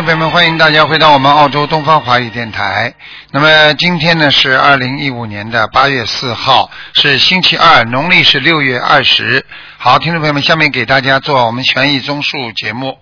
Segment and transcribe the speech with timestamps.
[0.00, 2.94] 众朋友们，欢迎大家回到我们澳洲东方华语电台。
[3.32, 9.44] 那么今天呢是二零一五年的八月四号，是星期二，农历是六月二十。
[9.76, 12.96] 好，听众朋友们，下面给大家做我们权益综述节目。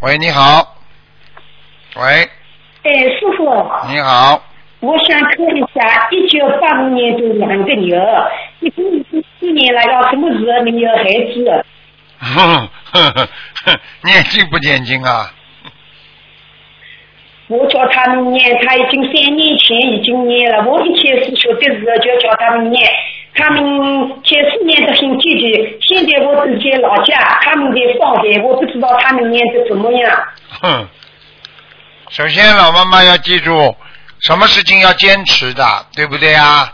[0.00, 0.76] 喂，你好。
[1.94, 2.28] 喂，
[2.82, 2.90] 哎，
[3.20, 3.44] 叔叔，
[3.92, 4.42] 你好。
[4.80, 7.96] 我想看一下，一九八五年的两个牛，
[8.58, 8.84] 一共
[9.38, 11.64] 四年了，要什么时候能有孩子？
[12.24, 13.28] 哼哼
[13.64, 15.30] 哼，念经不念经啊？
[17.48, 20.64] 我叫他们念，他已经三年前已经念了。
[20.64, 22.90] 我一开始学的时候就叫他们念，
[23.34, 23.62] 他们
[24.24, 25.78] 前四年的很积极。
[25.82, 30.28] 现在我自己老家，他们在上海，我不知道他们念的怎么样。
[30.62, 30.88] 哼，
[32.08, 33.76] 首先老妈妈要记住，
[34.20, 35.62] 什么事情要坚持的，
[35.94, 36.72] 对不对啊？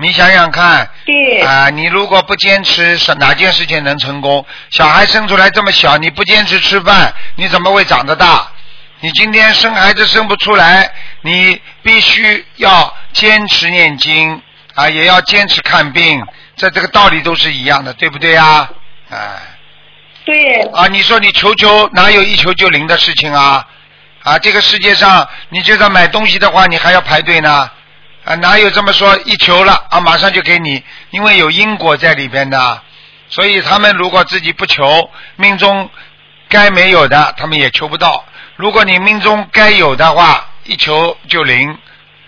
[0.00, 4.44] 你想想看，对，啊、你如果不坚持，是哪件事情能成功？
[4.70, 8.48] 小孩生出来这么小，你不坚持吃饭，你怎么会长得大？
[9.00, 14.40] 你今天生孩子生不出来，你必须要坚持念经
[14.74, 16.24] 啊，也要坚持看病，
[16.56, 18.70] 这这个道理都是一样的，对不对啊？
[19.10, 19.18] 哎、
[20.24, 23.66] 对，啊，你说你求求哪有一求就灵的事情啊？
[24.22, 27.70] 啊，这个世界上你就算买东西的话，你还要排队呢。
[28.24, 30.82] 啊，哪有这么说一求了啊，马上就给你？
[31.10, 32.82] 因为有因果在里边的，
[33.28, 35.90] 所以他们如果自己不求，命中
[36.48, 38.24] 该没有的，他们也求不到。
[38.56, 41.78] 如果你命中该有的话，一求就灵，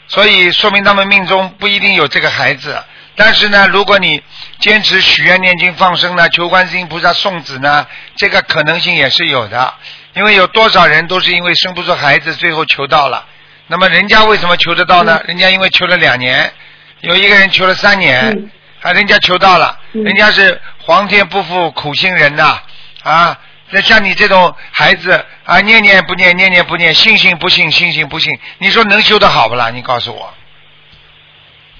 [0.08, 2.82] 所以说明他们命中不一定有这个孩子。
[3.14, 4.22] 但是呢，如果你
[4.60, 9.74] 坚持许愿、念经、放生呢，求观世音菩萨送子呢，这个可能性也是有的。
[10.14, 13.26] 因为有多少人都是因为生不出孩子，最后求到了。
[13.72, 15.18] 那么人家为什么求得到呢？
[15.26, 16.52] 人家因为求了两年，
[17.00, 18.50] 有一个人求了三年，嗯。
[18.82, 20.04] 啊，人家求到了，嗯。
[20.04, 22.60] 人家是皇天不负苦心人呐，
[23.02, 23.38] 啊，
[23.70, 29.70] 那像你这种孩子啊，念念不念，念念不念，信信不信，信信不信，你说能修得好不啦？
[29.70, 30.34] 你告诉我，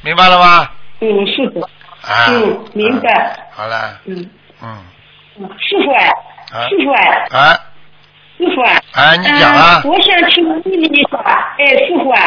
[0.01, 0.71] 明白了吗？
[1.01, 1.69] 嗯，是的，
[2.01, 3.13] 啊，嗯明白。
[3.13, 4.31] 啊好了，嗯，
[4.63, 4.85] 嗯，
[5.41, 6.69] 嗯师傅啊，啊。
[6.71, 7.61] 师傅哎，啊
[8.43, 8.73] 师傅啊。
[8.93, 11.19] 啊，你讲啊嗯，我想请问你一下，
[11.59, 12.21] 哎，师傅啊，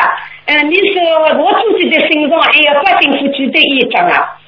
[0.45, 1.01] 嗯，你说
[1.43, 4.39] 我自己的身上还有八斤夫几的一张啊？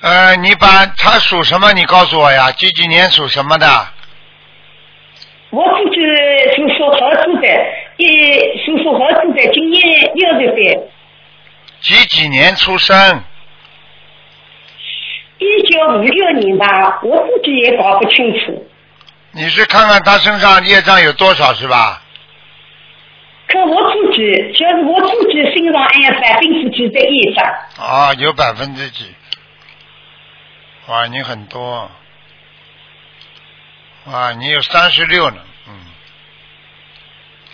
[0.00, 1.72] 呃，你把他属什么？
[1.72, 3.66] 你告诉我呀，几几年属什么的？
[5.50, 7.46] 我自己是属猴子的，
[7.98, 8.06] 一
[8.64, 10.80] 是属猴子的，今年六十岁，
[11.80, 13.22] 几几年出生？
[15.38, 18.66] 一九五六年吧，我自己也搞不清楚。
[19.34, 22.00] 你是看看他身上业障有多少是吧？
[23.46, 24.18] 看我自己
[24.52, 27.44] 就是我自己身上还有百分之几的业障，
[27.78, 29.12] 啊，有百分之几？
[30.86, 31.90] 哇，你很多。
[34.06, 35.36] 哇，你有三十六呢，
[35.68, 35.84] 嗯。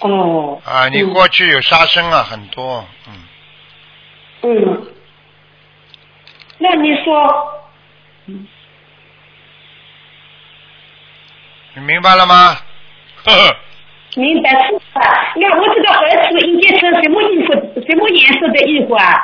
[0.01, 0.63] 哦。
[0.65, 3.15] 啊，你嗯过去有杀生啊，很多，嗯。
[4.43, 4.87] 嗯，
[6.59, 7.65] 那你说，
[11.75, 12.57] 你明白了吗？
[13.25, 13.57] 呵呵，
[14.17, 15.33] 明白是吧？
[15.37, 17.53] 那我这个孩子应该穿什么衣服？
[17.87, 19.15] 什么颜色的衣服啊？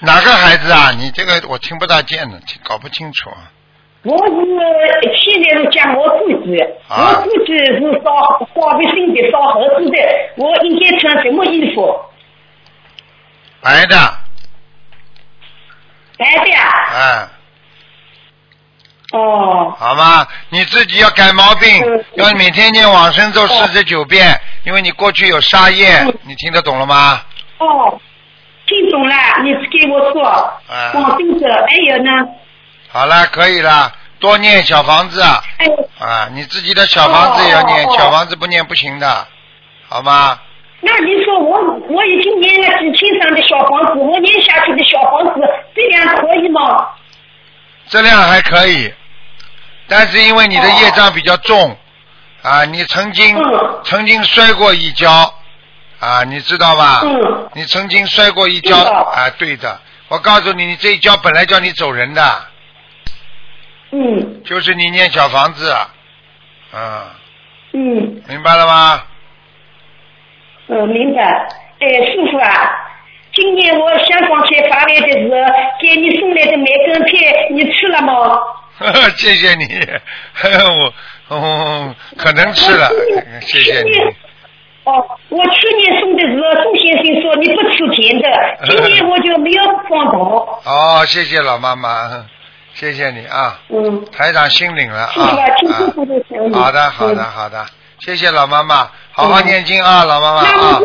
[0.00, 0.90] 哪个孩子啊？
[0.98, 3.50] 你这个我听不大见呢，搞不清楚啊。
[4.02, 4.34] 我是
[5.16, 8.12] 现在是讲我自己，啊我自己是烧
[8.52, 9.98] 花卫生的，烧盒子的，
[10.36, 11.98] 我应该穿什么衣服？
[13.62, 13.96] 白的，
[16.18, 16.68] 白的啊？
[16.92, 17.28] 哎，
[19.12, 20.26] 哦，好吗？
[20.48, 27.22] 你自己要改毛病嗯，要每天念往生咒四十九遍，因为你过去有杀业嗯，你听得懂了吗？
[27.58, 28.00] 哦，
[28.66, 30.92] 听懂了，你给我说，哎。
[30.94, 32.10] 往生者，还有呢？
[32.90, 35.66] 好了，可以了，多念小房子啊，哎，
[35.98, 39.26] 啊，你自己的小房子也要念，小房子不念不行的，
[39.88, 40.38] 好吗？
[40.84, 41.58] 那你说我
[41.88, 45.40] 我已经念了几千张的小房子，我念下去的小房子
[45.74, 46.88] 质量可以吗？
[47.88, 48.92] 质量还可以，
[49.88, 51.76] 但是因为你的业障比较重，
[52.42, 55.10] 啊，你曾经、嗯曾经摔过一跤，
[56.00, 57.00] 啊，你知道吧？
[57.04, 59.80] 嗯你曾经摔过一跤，啊，对的。
[60.08, 62.44] 我告诉你，你这一跤本来叫你走人的，
[63.92, 65.70] 嗯就是你念小房子，
[66.72, 67.14] 啊，
[67.72, 69.02] 嗯明白了吗？
[70.68, 71.22] 嗯，明白。
[71.80, 72.70] 哎，师傅啊，
[73.34, 75.36] 今年我香港去发来的时候，
[75.80, 78.38] 给你送来的梅根片，你吃了吗？
[79.16, 79.64] 谢谢你，
[81.28, 82.88] 我哦，可能吃了，
[83.40, 83.90] 谢谢你。
[84.84, 84.92] 哦，
[85.30, 88.28] 我去年送的时候，宋先生说你不吃甜的，
[88.66, 90.20] 今年我就没有放糖。
[90.20, 92.26] 哦，谢谢老妈妈，
[92.74, 95.12] 谢谢你啊，嗯，台长心领了啊。
[96.52, 97.30] 好的，好的，嗯。
[97.30, 97.64] 好的，
[98.00, 100.80] 谢谢老妈妈，好好念经啊，老妈妈啊。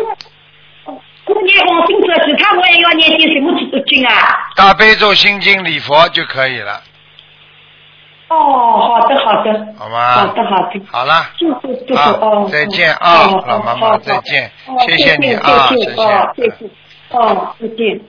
[1.24, 4.12] 过年往生者其他我也要念点什么经啊？
[4.56, 6.80] 大悲咒、心经、礼佛就可以了，
[8.28, 8.36] 哦，
[8.78, 10.12] 好的好的，好吗？
[10.14, 11.14] 好的好的，好了，
[11.96, 12.48] 啊。
[12.50, 14.50] 再见啊老妈妈再见
[14.86, 16.70] 谢谢你啊谢谢谢谢，
[17.10, 18.00] 哦，再见。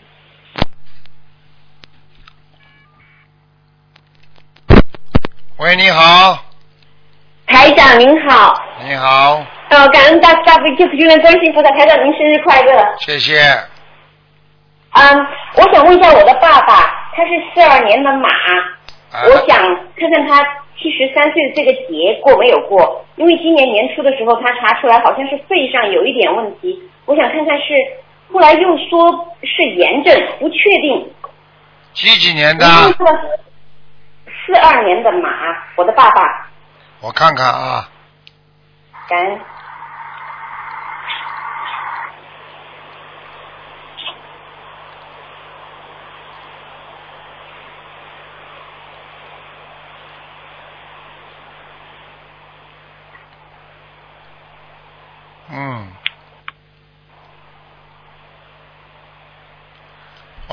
[5.58, 6.44] 喂，你好，
[7.46, 12.94] 台长您好，你好，呃，感恩大大悲救苦救难观世音菩萨，台长您生日快乐。
[13.00, 13.40] 谢谢。
[14.92, 18.28] 嗯，我想问一下我的爸爸，他是四二年的马，
[19.14, 19.58] 啊我想
[19.96, 20.44] 看看他
[20.78, 27.74] 七十三岁的这个节过没有过，因为今年年初的时候他查出来好像是肺上有一点问题，我想看看是
[28.30, 31.14] 后来又说是炎症，不确定。
[31.94, 32.66] 几几年的？
[34.46, 35.30] 四二年的马，
[35.78, 36.50] 我的爸爸，
[37.00, 37.90] 我看看啊，
[39.08, 39.40] 感恩。
[55.54, 55.86] 嗯，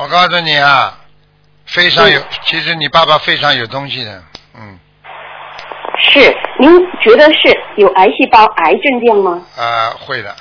[0.09, 0.99] 我告诉你啊，
[1.67, 4.23] 非常有，其实你爸爸非常有东西的，
[4.55, 4.79] 嗯，
[5.99, 6.71] 是，您
[7.03, 9.43] 觉得是有癌细胞、癌症这样吗？
[9.59, 10.35] 啊，会的，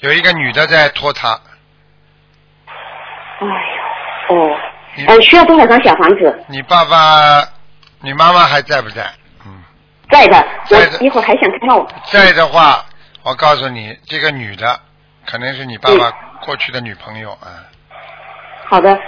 [0.00, 1.38] 有一个女的在拖他，
[3.38, 3.46] 哎
[4.30, 4.58] 呦，哦，
[4.96, 6.44] 嗯呃，需要多少张小房子？
[6.46, 7.46] 你爸爸，
[8.00, 9.06] 你妈妈还在不在？
[9.44, 9.62] 嗯，
[10.10, 11.86] 在的，在一会儿还想看看我。
[12.06, 12.82] 在的话，
[13.24, 14.80] 我告诉你，这个女的
[15.26, 16.10] 可能是你爸爸
[16.46, 17.60] 过去的女朋友啊，
[18.68, 18.98] 好的，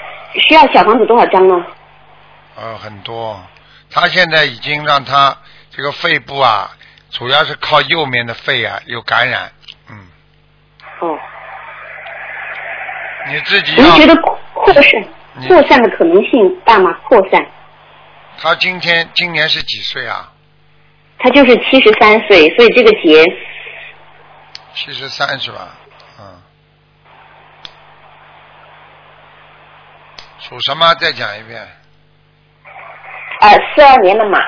[0.48, 1.66] 需要小房子多少张呢？
[2.56, 3.40] 呃，很多。
[3.90, 5.36] 他现在已经让他
[5.70, 6.70] 这个肺部啊，
[7.10, 9.50] 主要是靠右面的肺啊有感染，
[9.88, 10.08] 嗯，
[11.00, 11.18] 哦，
[13.28, 14.84] 你自己要您觉得扩散
[15.46, 16.92] 扩散的可能性大吗？
[17.08, 17.46] 扩散，
[18.38, 20.32] 他今天今年是几岁啊？
[21.18, 23.24] 他就是七十三岁，所以这个节
[24.74, 25.68] 七十三是吧？
[26.20, 26.42] 嗯。
[30.40, 30.94] 属什么？
[30.94, 31.66] 再讲一遍。
[33.40, 34.38] 呃四二年的马，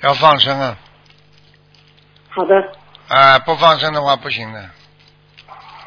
[0.00, 0.76] 要放生啊！
[2.28, 2.54] 好的，
[3.08, 4.70] 啊、不放生的话不行的。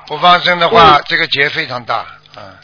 [0.08, 2.06] 不放生的话，嗯这个劫非常大，
[2.38, 2.58] 嗯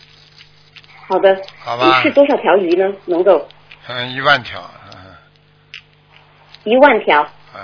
[1.08, 1.42] 好的。
[1.60, 2.86] 好吧是多少条鱼呢？
[3.06, 3.48] 能够
[3.88, 4.85] 嗯，一万条，嗯
[6.66, 7.26] 一万条。
[7.56, 7.60] 嗯，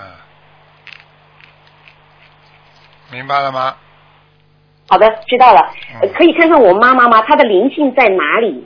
[3.11, 3.75] 明白了吗？
[4.87, 5.73] 好的，知道了。
[6.15, 7.21] 可以看看我妈妈吗？
[7.23, 8.65] 她的灵性在哪里？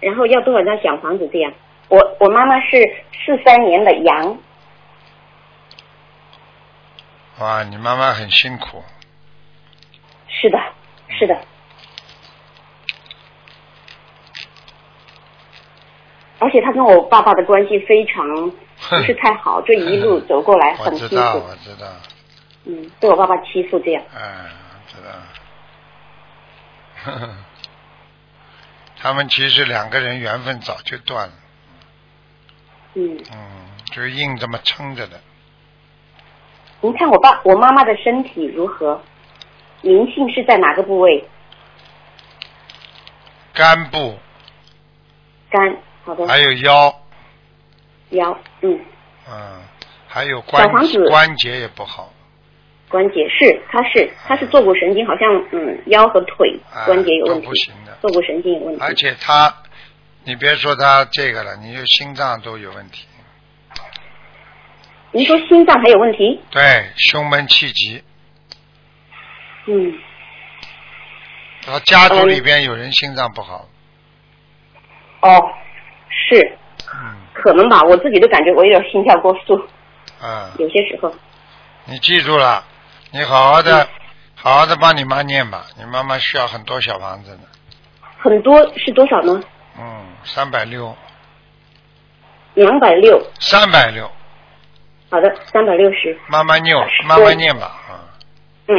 [0.00, 1.28] 然后要多少张小房子？
[1.32, 1.52] 这样，
[1.88, 2.78] 我我妈妈是
[3.12, 4.38] 四三年的羊，
[7.38, 8.82] 哇，你妈妈很辛苦，
[10.26, 10.58] 是的，
[11.08, 11.38] 是的。
[16.38, 18.50] 而且她跟我爸爸的关系非常
[18.88, 21.86] 不是太好，这一路 走过来很辛知道，苦，我知道，
[22.64, 24.02] 嗯，被我爸爸欺负这样。
[24.14, 24.46] 嗯，
[24.88, 25.10] 知道。
[27.04, 27.34] 呵 呵
[29.02, 31.34] 他们其实两个人缘分早就断了，
[32.94, 33.38] 嗯，嗯，
[33.92, 35.20] 就是硬这么撑着的。
[36.82, 39.00] 您看我爸我妈妈的身体如何？
[39.82, 41.26] 灵性是在哪个部位？
[43.54, 44.18] 肝部
[45.50, 46.99] 肝，好的，还有腰，
[48.10, 48.78] 腰，嗯，
[49.28, 49.62] 嗯，
[50.06, 51.08] 还有关小房子。
[51.08, 52.12] 关节也不好，
[52.88, 58.80] 关节是，他是他是坐骨神经，好像嗯腰和腿啊关节有问题都不行的，坐骨神经有问题。
[58.82, 59.54] 而且他，
[60.24, 63.06] 你别说他这个了，你就心脏都有问题，
[65.12, 66.40] 您说心脏还有问题？
[66.50, 68.02] 对，胸闷气急，
[69.66, 69.98] 嗯，
[71.64, 73.68] 他家族里边有人心脏不好，
[75.22, 75.40] 哦，
[76.08, 76.56] 是。
[76.92, 79.56] 嗯可能吧，我自己都感觉我有点心跳过速，
[80.22, 81.10] 嗯，有些时候。
[81.86, 82.62] 你记住了，
[83.12, 83.88] 你好好的，嗯。
[84.42, 87.42] 好好的帮你妈念吧，你妈妈需要很多小房子呢，
[88.18, 89.38] 很多是多少呢？
[89.78, 90.96] 嗯，三百六，
[92.54, 94.10] 两百六，三百六，
[95.10, 96.18] 好的，三百六十。
[96.26, 98.00] 慢慢念，是慢慢念吧，啊、
[98.68, 98.74] 嗯，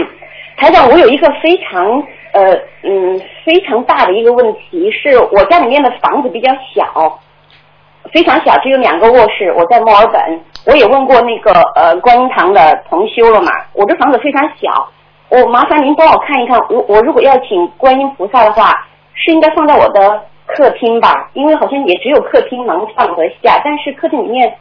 [0.57, 1.85] 台长，我有一个非常
[2.33, 2.41] 呃
[2.81, 7.19] 嗯非常大的一个问题，是我家里面的房子比较小，
[8.11, 9.53] 非常小，只有两个卧室。
[9.57, 14.89] 我在墨尔本，我也问过那个呃观音堂的同修了嘛，我的房子非常小，
[15.29, 18.71] 我麻烦您帮我看一看，我我如果要请观音菩萨的话，
[19.13, 21.29] 是应该放在我的客厅吧？
[21.33, 24.53] 因为好像也只有客厅能放得下，但是客厅里面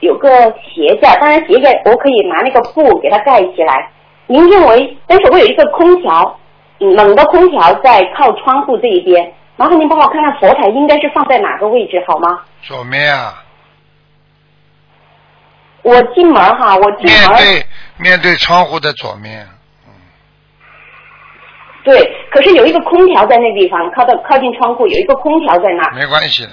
[0.00, 0.28] 有个
[0.74, 3.88] 鞋架，当然鞋架我可以拿那个布给它盖起来。
[4.26, 4.96] 您认为？
[5.06, 6.36] 但是我有一个空调，
[6.78, 12.40] 冷的空调在靠窗户这一边，麻烦您帮我看看佛台应该是放在哪个位置好吗？
[12.66, 13.44] 左面啊，
[15.82, 19.46] 我进门哈，我进门面对面对窗户的左面，
[19.86, 19.92] 嗯
[21.84, 26.50] 对，可是有一个空调在那地方，靠到靠近窗户有一个空调在那儿，没关系的。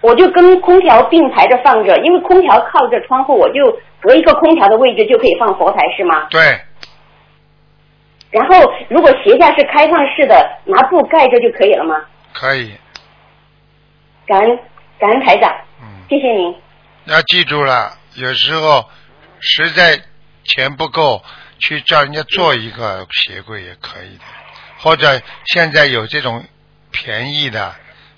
[0.00, 6.28] 我就跟空调并排着放着，因为空调靠着窗户，我就隔一个空调的位置就可以放佛台是吗？
[6.30, 6.60] 对，
[8.30, 11.96] 然后如果鞋架是开放式的，拿布盖着就可以了吗？
[12.32, 12.72] 可以。
[14.26, 14.58] 感恩
[14.98, 15.50] 感恩台长，
[15.80, 16.54] 嗯，谢谢您。
[17.04, 18.88] 要记住了，有时候
[19.40, 20.00] 实在
[20.44, 21.24] 钱不够，
[21.58, 24.24] 去叫人家做一个鞋柜也可以的，
[24.78, 26.44] 或者现在有这种
[26.90, 27.74] 便宜的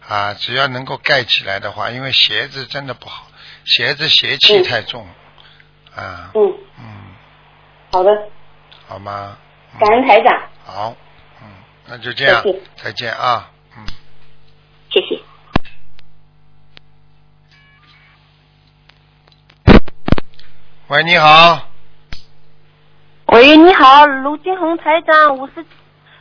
[0.07, 3.27] 啊，只要能够盖起来的话，因为鞋子真的不好，
[3.65, 5.07] 鞋子邪气太重。
[5.97, 6.85] 啊，嗯，嗯，
[7.93, 8.11] 好的，
[8.89, 9.39] 好吗？
[9.73, 9.79] 嗯。
[9.79, 10.97] 感恩台长，好，
[11.41, 11.49] 嗯，
[11.87, 13.51] 那就这样谢谢，再见啊，
[20.95, 21.61] 喂，你好，
[23.27, 25.67] 喂，你好，卢金红台长，我是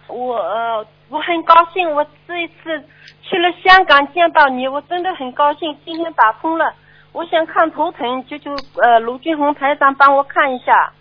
[0.07, 2.83] 我呃，我很高兴，我这一次
[3.21, 6.73] 去了香港见到你，我真的很高兴，今天打通了。
[7.11, 8.51] 我想看头疼，就就
[8.81, 10.91] 呃卢金红台长帮我看一下。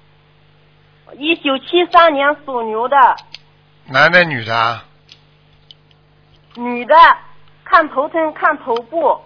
[1.15, 3.17] 一九七三年属牛的
[3.87, 4.85] 男的女的啊？
[6.57, 6.95] 女的，
[7.65, 9.19] 看头疼，看头部。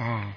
[0.00, 0.32] 嗯，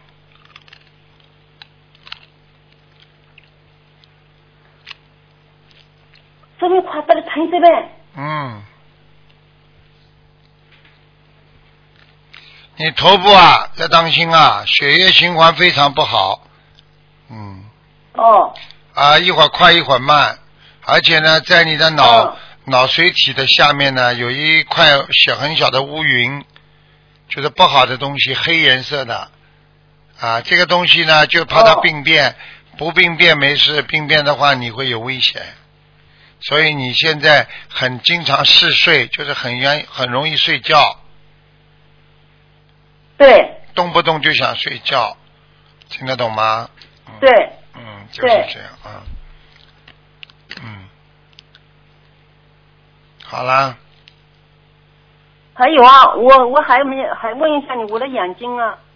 [6.60, 8.64] 这么快这里疼这边，嗯，
[12.78, 16.42] 你头部啊要当心啊，血液循环非常不好，
[17.30, 17.64] 嗯，
[18.14, 18.54] 哦。
[18.94, 20.40] 啊一会儿快一会儿慢，
[20.86, 22.38] 而且呢，在你的脑、哦。
[22.66, 26.46] 脑髓体的下面呢，有一块小很小的乌云，
[27.28, 29.32] 就是不好的东西，黑颜色的，
[30.22, 32.36] 啊，这个东西呢就怕它哦病变，
[32.78, 35.42] 不病变没事，病变的话你会有危险。
[36.40, 41.00] 所以你现在很经常嗜睡，就是很愿很容易睡觉，
[43.18, 45.18] 对动不动就想睡觉，
[45.90, 46.70] 听得懂吗？
[47.08, 47.30] 嗯、对，
[47.76, 49.04] 嗯，就是这样啊。
[50.64, 50.90] 嗯，
[53.24, 53.76] 好啦，
[55.54, 58.91] 还有啊，我我还没还问一下你，我的眼睛啊，你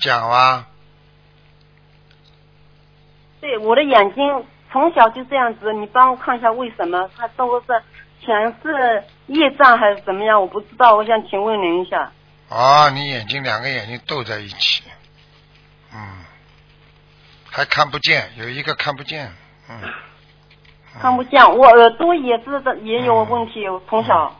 [0.00, 0.66] 讲啊。
[3.40, 7.08] 对，我的眼睛从小就这样子，你帮我看一下为什么？
[7.16, 7.66] 它都是
[8.20, 10.40] 全是业障还是怎么样？
[10.40, 12.10] 我不知道，我想请问您一下。
[12.48, 14.82] 哦，你眼睛两个眼睛斗在一起，
[15.92, 16.24] 嗯，
[17.50, 19.32] 还看不见，有一个看不见，
[19.68, 24.34] 嗯，嗯看不见，我耳朵也是的，也有问题，我从小。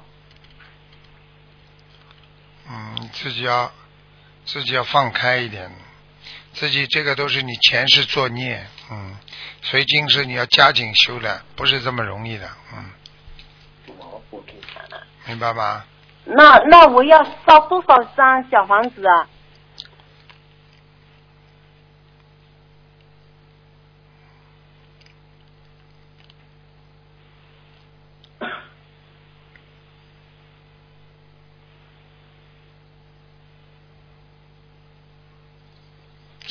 [2.68, 3.70] 嗯，你自己要
[4.46, 5.70] 自己要放开一点，
[6.54, 9.16] 自己这个都是你前世作孽，嗯，
[9.60, 12.90] 所以今世你要加紧修的，不是这么容易的，嗯，
[15.26, 15.84] 明白吗？
[16.24, 19.28] 那那我要烧多少张小房子啊？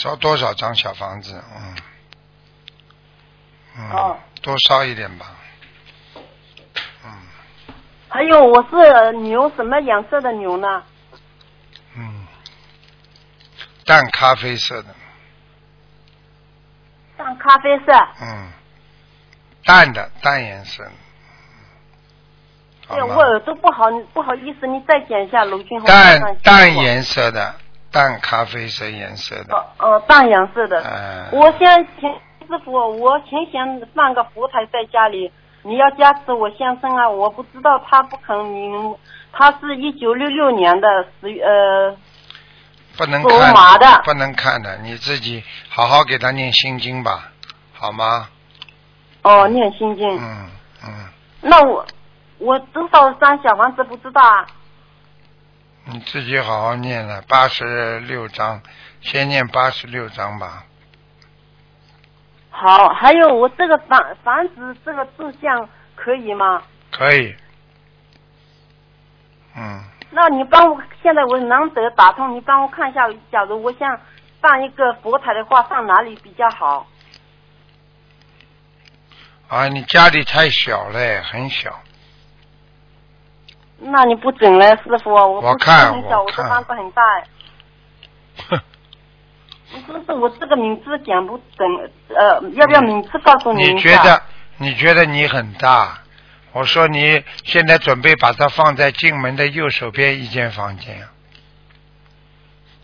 [0.06, 1.44] 烧多少张小房子？
[1.58, 1.76] 嗯，
[3.76, 5.26] 嗯，哦多烧一点吧，
[7.04, 7.12] 嗯
[8.08, 10.84] 还有我是牛，什么颜色的牛呢？
[11.96, 12.28] 嗯，
[13.84, 14.94] 淡咖啡色的，
[17.18, 17.92] 淡咖啡色。
[18.22, 18.52] 嗯，
[19.64, 20.92] 淡的淡颜色的，
[22.88, 25.88] 好对，我耳朵不好，不好意思，你再讲一下卢俊宏。
[25.88, 26.76] 淡淡。
[26.76, 27.56] 颜色的，
[27.96, 30.84] 淡咖啡色颜色的，哦哦，淡颜色的。
[30.84, 32.12] 嗯我先请
[32.46, 35.32] 师傅，我挺想放个佛台在家里，
[35.64, 37.10] 你要加持我先生啊！
[37.10, 38.96] 我不知道他不肯，你
[39.32, 40.88] 他是一九六六年的
[41.22, 41.98] 十月呃，属
[42.98, 47.32] 不能看马的不能看的，你自己好好给他念心经吧，
[47.74, 48.28] 好吗？
[49.24, 50.20] 哦，念心经。
[50.20, 50.50] 嗯
[50.86, 50.90] 嗯，
[51.42, 51.86] 那我
[52.40, 54.46] 我多少张小房子不知道啊？
[55.88, 58.62] 你自己好好念了，八十六章，
[59.02, 60.66] 先念八十六章吧。
[62.50, 66.64] 好，还有我这个房房子这个志向可以吗？
[66.92, 67.36] 可以。
[69.56, 74.00] 嗯，那你帮我，现在我难得打通，你帮我看一下，假如我想
[74.42, 76.88] 放一个佛台的话，放哪里比较好？
[79.50, 81.80] 啊，你家里太小了，很小。
[83.80, 87.02] 那你不准了，师傅，我看很小，我的我看房子很大。
[88.50, 88.60] 哼，
[89.86, 93.82] 不是我这个名字讲不准，呃，要不要名字告诉你你？
[93.82, 94.22] 觉得
[94.58, 96.00] 你觉得你很大？
[96.54, 101.06] 我说你现在准备把它放在进门的右手边一间房间。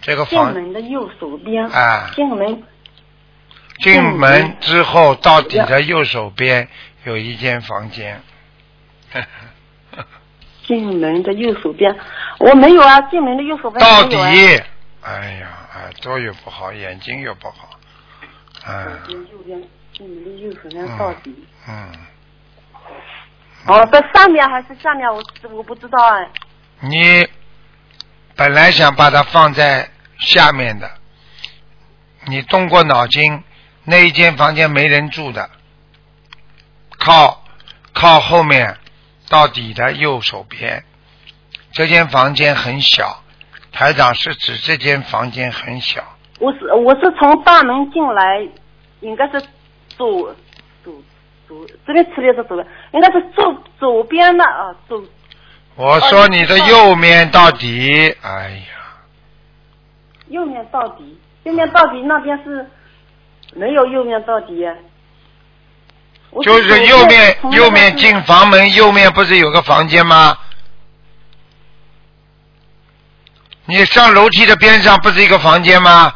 [0.02, 2.64] 这个进房门的右手边，啊，进门
[3.80, 6.68] 进门之后到底的右手边
[7.06, 8.22] 有一间房间。
[10.66, 11.96] 进门的右手边，
[12.40, 14.18] 我没有啊，进门的右手边到底，
[15.02, 17.70] 哎呀，耳朵又不好，眼睛又不好，
[18.68, 19.62] 嗯右边
[19.94, 21.36] 进门的右手边到底。
[21.68, 21.92] 嗯，
[23.68, 25.08] 哦，在上面还是下面？
[25.12, 26.30] 我我不知道哎。
[26.80, 27.28] 你
[28.36, 29.90] 本来想把它放在
[30.20, 30.90] 下面的，
[32.26, 33.44] 你动过脑筋，
[33.84, 35.50] 那一间房间没人住的，
[36.98, 37.44] 靠
[37.94, 38.78] 靠后面
[39.32, 40.84] 到底的右手边，
[41.72, 43.24] 这间房间很小，
[43.72, 46.04] 台长是指这间房间很小。
[46.40, 48.46] 我是我是从大门进来，
[49.00, 49.42] 应该是
[49.88, 50.36] 左
[50.84, 50.94] 左
[51.48, 55.02] 左这边吃的是左边，应该是左左边的啊左
[55.76, 59.00] 我说你的右面到底，哎呀，
[60.28, 62.70] 右面到底，右面到底那边是
[63.54, 64.66] 没有右面到底。
[64.66, 64.91] 我
[66.44, 70.38] 就是右面右面进房门，右面不是有个房间吗？
[73.66, 76.14] 你上楼梯的边上不是一个房间吗？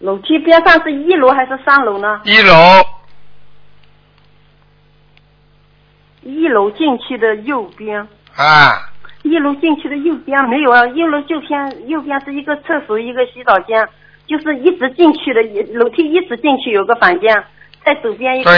[0.00, 2.20] 楼梯边上是一楼还是三楼呢？
[2.24, 2.54] 一楼
[6.22, 8.90] 一楼进去的右边，啊，
[9.22, 13.88] 一楼进去的右边没有啊，一楼就偏右边是一个厕所，一个洗澡间，
[14.26, 15.42] 就是一直进去的，
[15.78, 17.44] 楼梯一直进去有个房间，
[17.84, 18.50] 在左边一个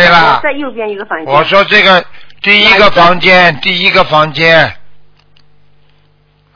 [0.43, 1.35] 在右边一个房间。
[1.35, 2.05] 我说这个
[2.43, 4.77] 第一个房间，第一个房间，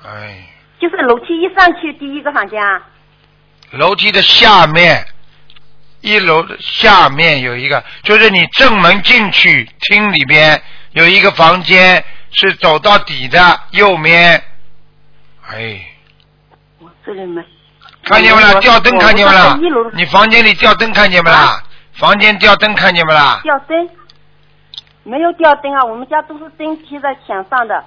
[0.05, 0.47] 哎，
[0.81, 2.83] 就是楼梯一上去第一个房间啊，
[3.73, 5.05] 楼梯的下面，
[6.01, 14.43] 一楼的下面有一个，就是你正门进去厅里边有一个房间，是走到底的右面，
[15.49, 15.81] 哎。
[16.79, 17.43] 我这里没。
[18.05, 18.55] 看见没啦？
[18.61, 19.59] 吊灯看见没啦？
[19.93, 21.63] 你房间里吊灯看见没啦？
[22.01, 23.41] 房间吊灯看见没啦？
[23.43, 23.89] 吊灯
[25.03, 27.85] 没有吊灯啊，我们家都是灯贴在墙上的。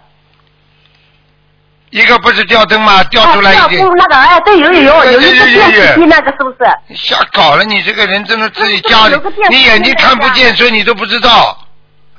[1.89, 3.04] 一个不是吊灯吗？
[3.06, 6.58] 吊出来啊一点吊灯，那个哎，对，有有有有一个电视机那个是不是？
[6.88, 7.63] 你瞎搞了！
[7.63, 11.58] 你这个人真的自己家里你眼睛看不见，所以你都不知道。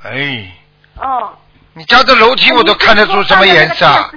[0.02, 0.50] 哎，
[0.96, 1.33] 哦。
[1.76, 4.11] 你家的楼梯我都看得出什么颜色啊？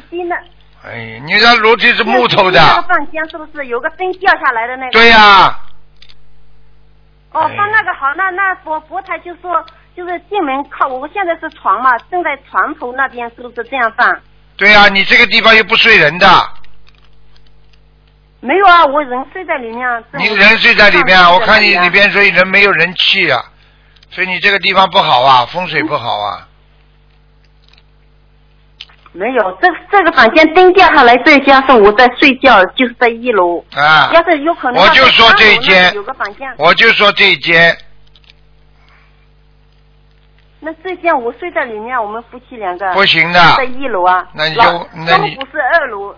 [0.86, 4.92] 哎，你家楼梯是木头的那个房间是不是有个灯掉下来的那个？
[4.92, 5.60] 对呀、
[7.38, 9.64] 哦，哎放那个好，那那佛佛台就说
[9.96, 14.20] 就是进门靠，我现在是床嘛，正在床头那边，是不是这样放？
[14.56, 16.28] 对呀、你这个地方又不睡人的，
[18.40, 20.04] 没有啊，我人睡在里面。
[20.12, 23.44] 正你人睡在里面，上我看你里边所以人没有人气啊，
[24.10, 26.47] 所以你这个地方不好啊，风水不好啊。
[29.14, 33.64] 没有，这这个房间灯掉下来，再加上我在睡觉，就是在一楼。
[33.76, 37.76] 啊，要是有可能，我就说这一间有个房间，我就说这一间，
[40.60, 44.28] 那这间我睡在里面，我们夫妻两个不行的在一楼啊。
[44.34, 46.16] 那你就那你中不是二楼。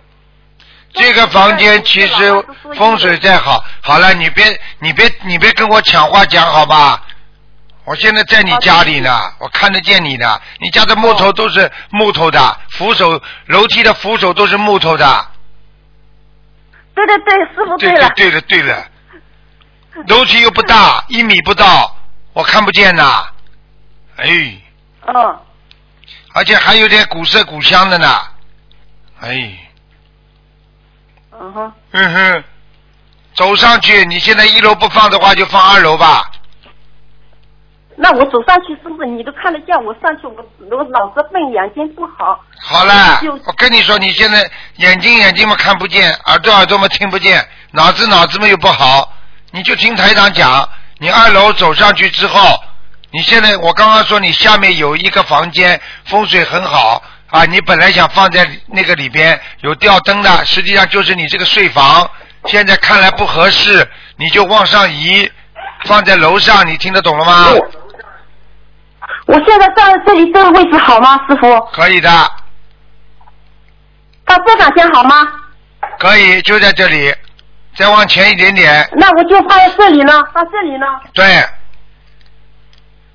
[0.92, 2.44] 这个房间其实
[2.76, 4.44] 风水再好，好了，你别
[4.80, 7.00] 你别你别跟我抢话讲好吧？
[7.84, 15.26] 我现在在你家里呢，我看得见你的，你家的木头都是木头的，扶手楼梯的扶手都是木头的。
[16.94, 18.10] 对对对，师傅对了。
[18.10, 18.86] 对了对了，
[20.06, 21.96] 楼梯又不大，一米不到，
[22.32, 23.26] 我看不见呐。
[24.16, 24.60] 哎，
[25.06, 25.40] 哦，
[26.34, 28.20] 而且还有点古色古香的呢。
[29.20, 29.58] 哎，
[31.32, 32.44] 嗯哼，嗯哼，
[33.34, 36.30] 走上去，你现在一楼不放的话，就放二楼吧。
[38.02, 39.76] 那我走上去是不是你都看得见？
[39.84, 40.42] 我上去我
[40.74, 42.42] 我脑子笨，眼睛不好。
[42.58, 49.12] 好了就，我跟你说，你现在眼睛眼睛嘛看不见，耳朵耳朵嘛听不见，脑子脑子嘛又不好，
[49.50, 50.66] 你就听台长讲，
[50.98, 52.58] 你二楼走上去之后，
[53.12, 62.10] 你现在我刚刚说你下面有一个房间风水很好啊，你本来想放在那个里边有吊灯的，实际上就是你这个睡房，
[62.46, 63.86] 现在看来不合适，
[64.16, 65.30] 你就往上移，
[65.84, 67.48] 放在楼上，你听得懂了吗？
[69.30, 71.60] 我现在站在这里这个位置好吗，师傅？
[71.72, 72.10] 可以的，
[74.24, 75.14] 到这档先好吗？
[76.00, 77.14] 可以，就在这里，
[77.76, 80.86] 再往前一点点，那我就放在这里呢，放这里呢。
[81.14, 81.24] 对，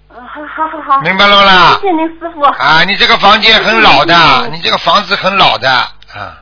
[0.09, 1.01] 嗯，好好好好。
[1.01, 2.41] 明白了吗啦谢谢您师傅。
[2.43, 6.39] 啊，你这个房间很老的，你这个房子很老的，啊，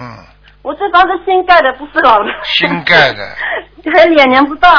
[0.00, 0.16] 嗯，
[0.62, 2.30] 我这房子新盖的，不是老的。
[2.42, 3.36] 新盖的，
[3.92, 4.70] 还两年不到。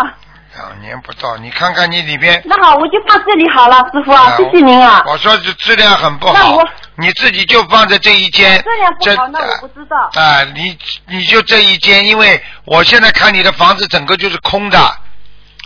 [0.55, 2.41] 两年不到，你看看你里边。
[2.45, 5.03] 那好，我就放这里好了，师傅啊，啊谢谢您啊。
[5.05, 6.63] 我说这质量很不好那我，
[6.95, 8.57] 你自己就放在这一间。
[8.63, 9.97] 质量不好，那我不知道。
[10.13, 14.97] 啊，你你就这一间，因为我现在看你的房子整个就是空的，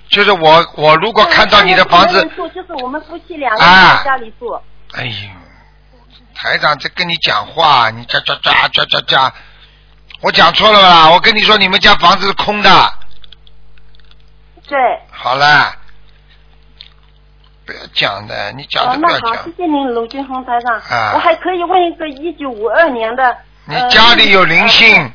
[0.09, 4.51] 就是我我如果看到你的房子，住，就是我们夫妻两个啊人在家里住。
[4.93, 5.11] 哎呦，
[6.35, 9.31] 台长在跟你讲话，你喳喳喳喳喳喳，
[10.21, 11.11] 我讲错了吧？
[11.11, 12.93] 我跟你说，你们家房子是空的，
[14.69, 14.77] 对。
[15.11, 15.73] 好了，
[17.65, 19.51] 不要讲的，你讲哦，都不要那好，谢。
[19.57, 20.75] 谢您，卢俊红台长。
[20.75, 23.37] 啊我还可以问一个一九五二年的。
[23.65, 25.11] 你呃家里有灵性，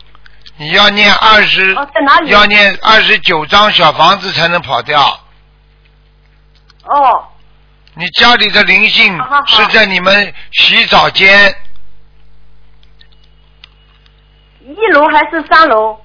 [0.56, 5.00] 你要念二十、哦在哪里要念二十九张小房子才能跑掉。
[6.84, 7.28] 哦，
[7.94, 11.54] 你家里的灵性是在你们洗澡间
[14.60, 15.98] 一楼还是三楼？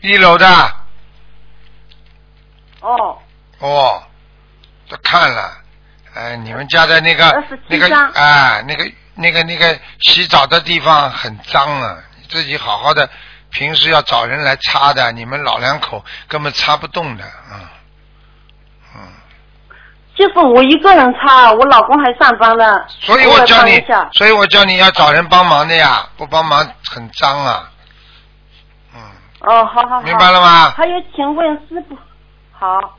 [0.00, 0.46] 一楼的
[2.84, 3.18] 哦，
[3.60, 4.02] 哦，
[4.90, 5.56] 都看了，
[6.14, 13.08] 哎，你们家的那个那个张啊，那个那个那个洗澡的地方很脏啊，你自己好好的，
[13.50, 17.60] 平时要找人来擦的，你们老两口根本擦不动的，嗯
[18.96, 19.00] 嗯。
[20.14, 22.84] 就是我一个人擦，我老公还上班呢。
[22.88, 27.70] 所以我叫你所以我叫你要找人帮忙的呀，不帮忙很脏啊。
[28.94, 29.00] 嗯，
[29.40, 30.02] 哦，好好好。
[30.02, 30.70] 明白了吗？
[30.76, 31.96] 还有，请问师傅，
[32.64, 32.98] 好，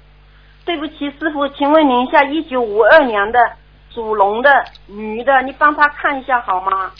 [0.63, 3.39] 对不起，师傅，请问您一下，一九五二年的
[3.91, 6.91] 属龙的女的，你帮她看一下好吗？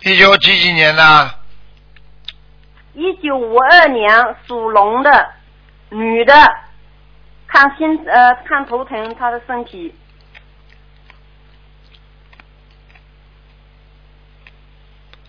[0.00, 1.30] 一九几几年的？
[2.94, 5.34] 一九五二年属龙的
[5.90, 6.32] 女的，
[7.46, 9.94] 看心呃看头疼，她的身体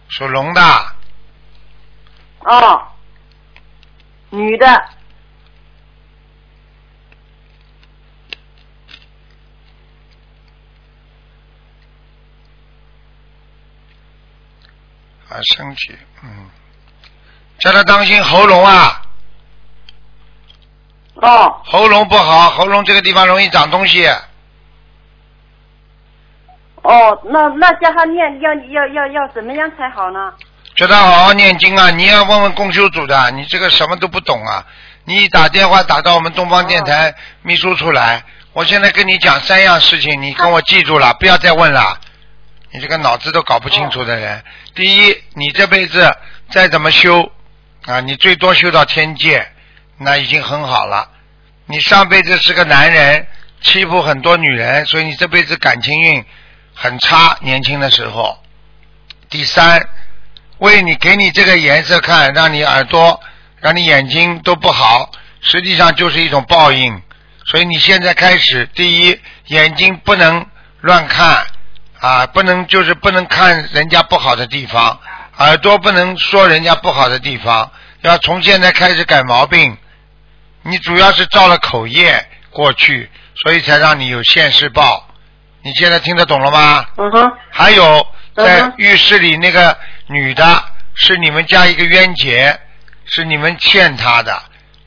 [0.08, 0.62] 属龙的，
[2.40, 2.88] 哦，
[4.30, 4.66] 女的，
[15.36, 16.50] 啊，身体，嗯，
[17.60, 19.02] 叫他当心喉咙啊，
[21.16, 24.08] 哦喉咙不好，喉咙这个地方容易长东西。
[26.84, 30.32] 哦，那那叫他念要要要要怎么样才好呢？
[30.76, 31.90] 叫他好好念经啊！
[31.90, 34.66] 你要问问共修组的，你这个什么都不懂啊！
[35.04, 42.00] 你打电话打到我们东方电台秘书处来，我现在跟你讲三样事情，你跟我记住了，不要再问了。
[42.72, 46.16] 你这个脑子都搞不清楚的人，第一，你这辈子
[46.50, 47.32] 再怎么修
[47.86, 49.48] 啊，你最多修到天界，
[49.98, 51.10] 那已经很好了。
[51.68, 53.26] 你上辈子是个男人，
[53.62, 56.26] 欺负很多女人，所以你这辈子感情运
[56.74, 58.38] 很差，年轻的时候。
[59.30, 59.88] 第三，
[60.58, 63.20] 为你给你这个颜色看，让你耳朵、
[63.62, 65.10] 让你眼睛都不好，
[65.42, 67.02] 实际上就是一种报应。
[67.46, 70.46] 所以你现在开始，第一，眼睛不能
[70.82, 71.46] 乱看
[72.06, 75.00] 啊，不能就是不能看人家不好的地方，
[75.40, 79.76] 耳朵不能说人家不好的地方，要从现在开始改毛病。
[80.62, 85.08] 你主要是造了口业过去，所以才让你有现世报。
[85.64, 86.86] 你现在听得懂了吗？
[86.98, 90.64] 嗯哼，还有在浴室里那个女的，
[90.94, 92.60] 是你们家一个冤结，
[93.06, 94.44] 是你们欠她的，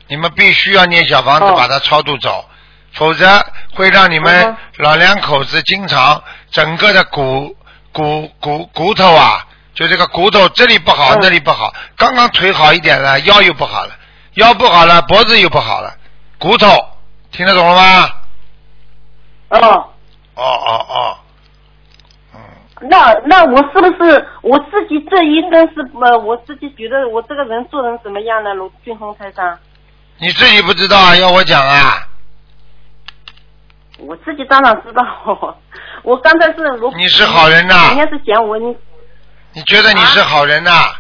[0.07, 2.49] 你们必须要念小房子哦把她超度走，
[2.93, 7.57] 否则会让你嗯们老两口子经常整个的骨
[7.93, 13.93] 骨骨骨头啊，就这个骨头这里不好嗯那里不好，刚刚腿好一点了，腰又不好了，
[14.35, 15.95] 腰不好了，脖子又不好了，
[16.39, 16.69] 骨头
[17.31, 18.11] 听得懂了吗？
[19.51, 19.59] 哦，
[20.35, 21.17] 哦哦哦，
[22.35, 22.41] 嗯。
[22.89, 28.55] 那那我是不是我自己这一生是呃，我自己觉得我这个人做人怎么样呢？
[28.55, 29.59] 卢俊宏台长，
[30.19, 32.05] 你自己不知道啊，要我讲啊？
[34.01, 35.03] 我自己当然知道，
[36.03, 38.77] 我刚才是卢，你是好人呐人家是讲我你
[39.53, 40.95] 你觉得你是好人呐、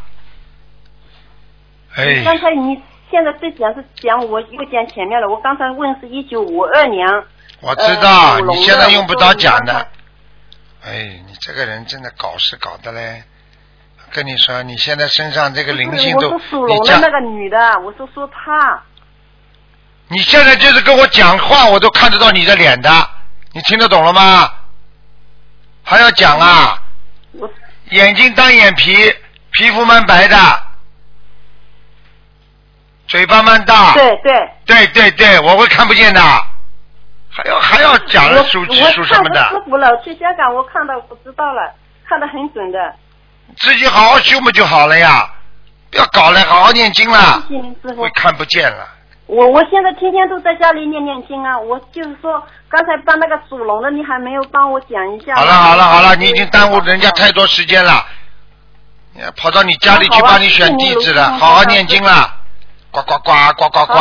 [1.97, 2.81] 哎，刚才你
[3.11, 7.07] 现在在讲是讲我又讲前面了，我刚才问是一九五二年
[7.61, 9.89] 我知道，呃你现在用不着讲的。
[10.85, 13.25] 哎，你这个人真的搞事搞的嘞！
[14.13, 18.83] 跟你说，你现在身上这个灵性都，我说属你的那个女的，我说说她。
[20.07, 22.91] 你现在就是跟我讲话，我都看得到你的脸的，
[23.53, 24.51] 你听得懂了吗？
[25.89, 26.83] 还要讲啊？
[27.33, 27.51] 我
[27.93, 28.95] 眼睛单眼皮，
[29.53, 30.37] 皮肤蛮白的，
[33.07, 33.95] 嘴巴蛮大。
[33.95, 34.51] 对对。
[34.67, 36.21] 对对对，我会看不见的，
[37.31, 41.73] 还要还要讲我属我属什么的，傅了，去香港我看到我知道了，
[42.07, 42.95] 看得很准的。
[43.57, 45.27] 自己好好修嘛就好了呀？
[45.91, 48.11] 不要搞了，好好念经了，谢谢您师傅会。
[48.11, 48.87] 看不见了。
[49.29, 55.37] 我我现在天天都在家里念念经啊，我就是说刚才帮那个属龙的，你还没有帮我讲一下。
[55.37, 58.05] 好了好了好了，你已经耽误人家太多时间了。
[59.37, 62.37] 跑到你家里去帮你选地址了，好好念经了。
[62.91, 63.93] 呱呱呱呱呱呱。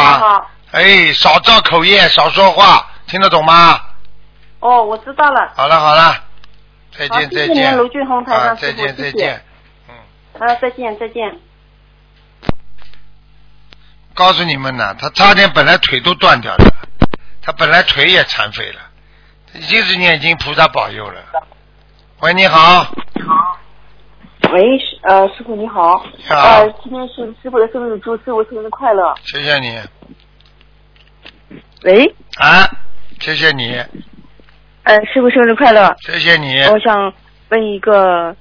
[0.72, 3.80] 哎，少造口业，少说话，听得懂吗？
[4.62, 5.52] 哦，我知道了。
[5.58, 6.16] 好了好了，
[6.98, 7.74] 再见再见。
[7.74, 9.44] 您卢俊宏台再见再见。
[10.40, 11.38] 啊，再见再见。
[14.18, 16.66] 告诉你们呢，他差点本来腿都断掉了，
[17.40, 18.80] 他本来腿也残废了，
[19.54, 21.22] 已经是念经菩萨保佑了。
[22.22, 23.60] 喂，你好，你好
[24.52, 29.14] 喂，师呃，师傅你好，你好呃，今天是师傅的生日，祝师傅生日快乐。
[29.24, 29.80] 谢谢你
[31.84, 32.68] 喂，啊，
[33.20, 33.76] 谢谢你，
[34.82, 35.96] 呃，师傅生日快乐。
[36.00, 36.60] 谢谢你。
[36.64, 37.14] 我想
[37.50, 38.36] 问一个，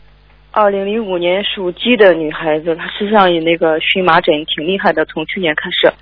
[0.56, 5.92] 二零零五年属鸡的女孩子，她身上有那个荨麻疹，挺厉害的，从去年开始。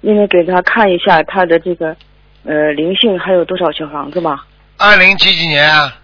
[0.00, 1.96] 你能给她看一下她的这个
[2.44, 4.44] 呃灵性还有多少小房子吗？
[4.78, 5.98] 二零几几年啊？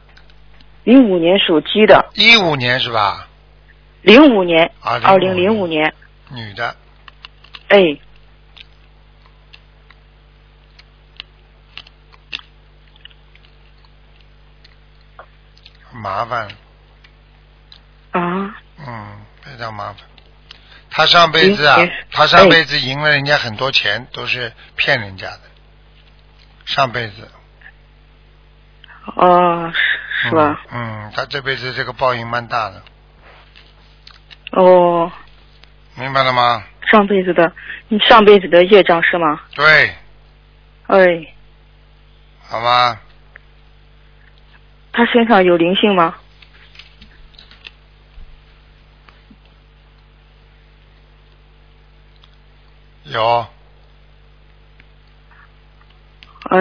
[0.82, 3.28] 零五年属鸡的，一五年是吧？
[4.02, 5.94] 零五年，啊，二零零五年，
[6.34, 6.74] 女的，
[7.68, 7.96] 哎，
[15.92, 16.48] 麻烦，
[18.12, 18.54] 啊，
[18.86, 19.96] 嗯，非常麻烦。
[20.90, 25.40] 他上辈子啊嗯也是，她上辈子赢了人家很多钱，都是骗人家的。
[26.66, 27.28] 上辈子。
[29.14, 29.72] 哦，
[30.22, 30.60] 是是吧？
[30.72, 31.04] 嗯？
[31.04, 32.82] 嗯，她这辈子这个报应蛮大的，
[34.52, 35.10] 哦，
[35.94, 36.64] 明白了吗？
[36.90, 37.52] 上辈子的，
[37.88, 39.40] 你上辈子的业障是吗？
[39.54, 39.94] 对，
[40.88, 41.34] 哎，
[42.48, 42.98] 好吗，
[44.92, 46.16] 他身上有灵性吗？
[53.10, 53.46] 有
[56.48, 56.58] 哎，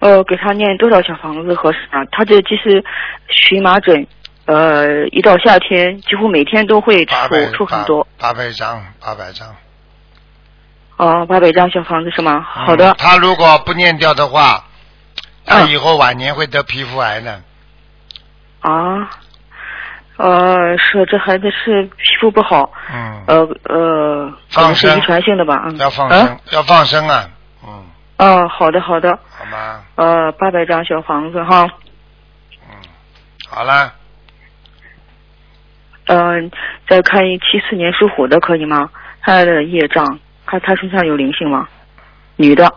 [0.00, 2.04] 呃，给他念多少小房子合适啊？
[2.10, 2.82] 他这其实
[3.28, 4.06] 荨麻疹，
[4.46, 7.16] 呃，一到夏天几乎每天都会出
[7.52, 8.06] 出很多。
[8.18, 9.54] 八八百张，八百张。
[10.96, 12.40] 哦，八百张小房子是吗？
[12.40, 14.64] 好的嗯，他如果不念掉的话，
[15.44, 17.42] 他嗯以后晚年会得皮肤癌的。
[18.60, 19.10] 啊，
[20.16, 25.62] 呃，是这孩子是皮肤不好，嗯，呃呃，可放生能是遗传性的吧？
[25.66, 27.28] 嗯，要放生，啊要放生啊。
[27.66, 27.84] 嗯，
[28.16, 29.82] 啊，好的好的，好吗？
[29.96, 31.68] 呃，八百张小房子哈，
[32.62, 32.76] 嗯，
[33.48, 33.92] 好了，
[36.06, 36.50] 嗯、
[36.86, 38.88] 再看一七四年属虎的可以吗？
[39.20, 41.66] 他的业障，看他身上有灵性吗？
[42.36, 42.72] 女的，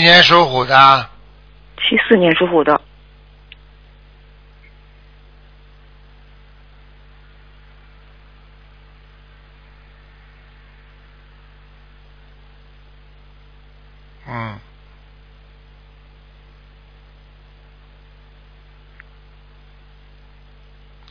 [0.00, 1.10] 几几年属虎的？
[1.76, 2.80] 七四年属虎的，
[14.26, 14.58] 嗯，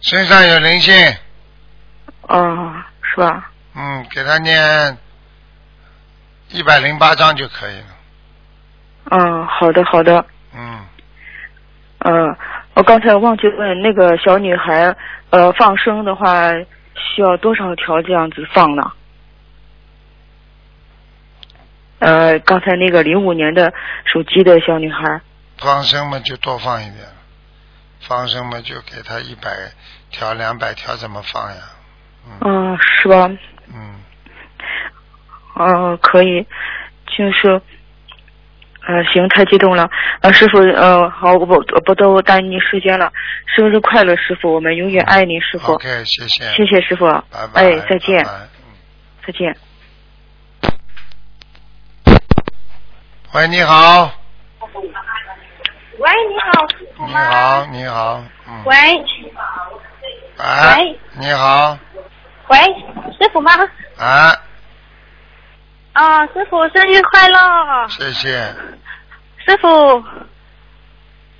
[0.01, 1.15] 身上有灵性，
[2.23, 2.73] 哦，
[3.03, 3.51] 是吧？
[3.75, 4.97] 嗯，给他念
[6.47, 7.98] 一百零八章就可以了。
[9.11, 10.85] 嗯，好的好的，嗯，
[11.99, 12.37] 呃，
[12.75, 14.95] 我刚才忘记问那个小女孩，
[15.31, 16.51] 呃，放生的话
[16.95, 18.91] 需要多少条这样子放呢？
[21.99, 23.73] 呃，刚才那个零五年的
[24.05, 25.21] 属鸡的小女孩，
[25.57, 27.05] 放生嘛就多放一点，
[27.99, 29.49] 放生嘛就给他一百
[30.11, 31.57] 条、两百条，怎么放呀？
[32.25, 32.37] 嗯。
[32.41, 33.29] 嗯、是吧？
[33.73, 33.95] 嗯，
[35.55, 36.45] 呃，可以，
[37.07, 37.61] 就是，
[38.87, 39.89] 呃，行，太激动了，
[40.21, 43.11] 呃，师傅，呃，好，我不我不多耽误您时间了，
[43.55, 48.73] 生日快乐，师傅，我们永远爱您，师傅，OK，谢谢，谢谢师傅，拜拜，哎，再见，拜拜嗯
[49.25, 49.55] 再见。
[53.33, 54.11] 喂，你好。
[55.99, 57.19] 喂，你好，师傅你吗？
[57.29, 58.75] 好，你好，嗯，喂
[60.37, 61.77] 哎喂，你好，
[62.47, 62.57] 喂，
[63.19, 63.51] 师傅吗？
[63.99, 64.31] 啊，
[65.99, 67.89] 啊，师傅生日快乐！
[67.89, 68.29] 谢谢，
[69.45, 69.67] 师傅，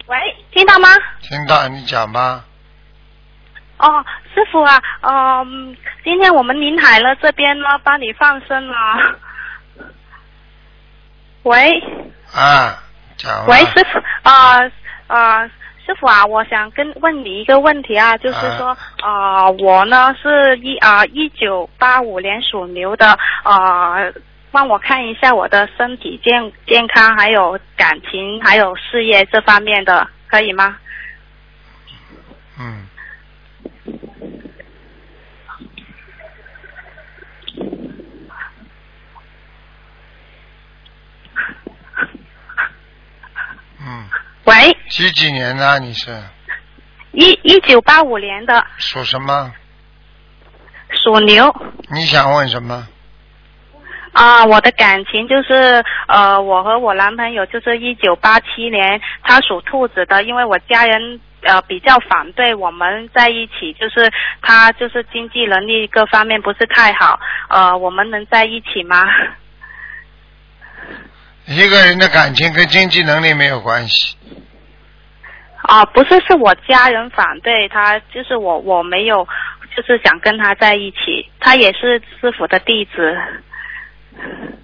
[0.07, 0.17] 喂，
[0.51, 0.89] 听到吗？
[1.21, 2.43] 听到你讲吧，
[3.77, 4.03] 哦，
[4.35, 8.75] 师傅啊，嗯、今天我们临海了这边呢，帮你放生了。
[11.43, 11.81] 喂，
[12.35, 12.83] 啊，
[13.15, 14.59] 讲，喂，师傅，啊
[15.07, 15.47] 啊，
[15.85, 24.13] 师傅啊，我想跟问你一个问题啊，就是说，呃，我呢是一啊一九八五年属牛的，呃，
[24.51, 30.77] 帮我看一下我的身体健健康，还有感情，还有事业这方面的，可以吗？
[32.59, 32.87] 嗯，
[43.79, 44.09] 嗯，
[44.45, 46.21] 喂，几几年的你是
[47.11, 49.53] 一一九八五年的属什么？
[50.91, 51.55] 属牛。
[51.91, 52.87] 你想问什么？
[54.13, 67.19] 啊，我的感情就是呃，我和我男朋友就是一九八七年，他属兔子的，因为我家人呃比较反对我们在一起，就是他就是经济能力各方面不是太好，
[67.49, 69.03] 呃，我们能在一起吗？
[71.45, 74.17] 一个人的感情跟经济能力没有关系。
[75.61, 79.27] 啊，不是，是我家人反对他，就是我我没有，
[79.75, 83.15] 就是想跟他在一起，他也是师傅的弟子。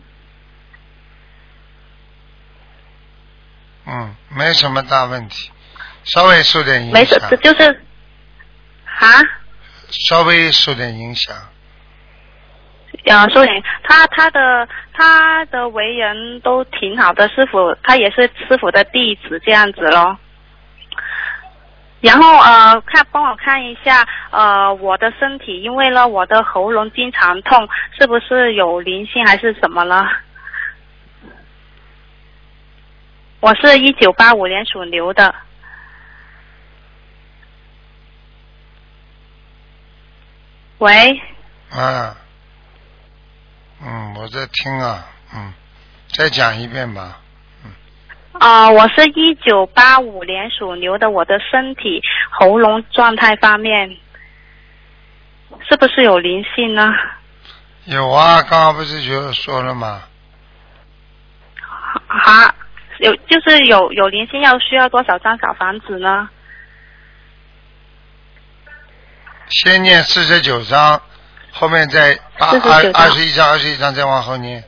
[3.88, 5.52] 嗯，没什么大问题，
[6.04, 6.94] 稍微受点影响。
[6.94, 7.82] 没事，就是
[8.86, 9.22] 啊。
[9.90, 11.36] 稍微受点影响。
[13.06, 20.18] 呃，受点，他他的他的为人都挺好的，师傅他也是师傅的弟子这样子咯。
[22.02, 30.08] 然后呃，看帮我看一下呃我的身体，因为呢我的喉咙经常痛，是不是有灵性还是什么了？
[33.40, 35.34] 我是一九八五年属牛的。
[40.78, 41.22] 喂，
[41.72, 42.16] 啊，
[43.82, 45.54] 嗯，我在听啊，嗯，
[46.12, 47.22] 再讲一遍吧。
[48.40, 53.98] 啊、我是一九八五年属牛的，我的身体喉咙状态方面，
[55.68, 56.94] 是不是有灵性呢？
[57.86, 60.04] 有啊，刚刚不是就说了吗？
[62.08, 62.54] 啊，
[63.00, 66.30] 有就是有有灵性，要需要多少张小房子呢？
[69.48, 71.02] 先念四十九章，
[71.52, 74.64] 后面再八49二章二十一章，二十一章再往后念。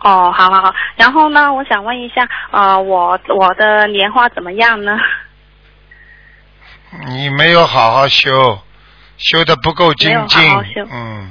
[0.00, 0.74] 哦，好好好。
[0.96, 4.96] 然后呢，我想问一下，呃，我我的莲花怎么样呢？
[7.08, 8.58] 你没有好好修，
[9.18, 11.30] 修的不够精进好好修，嗯，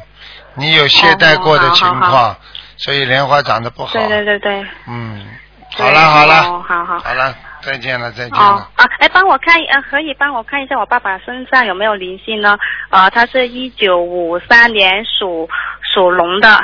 [0.55, 2.37] 你有懈怠过的情哦好好况，
[2.77, 3.93] 所以莲花长得不好。
[3.93, 4.65] 对对对对。
[4.87, 5.25] 嗯，
[5.77, 6.99] 好了好了，哦，好好。
[6.99, 8.69] 好了，再见了再见哦了。
[8.75, 12.57] 啊，哎，帮我看，呃，可以帮我看一下我爸爸身上有没有灵性呢？
[12.89, 15.49] 呃，他是一九五三年属
[15.93, 16.59] 属龙的。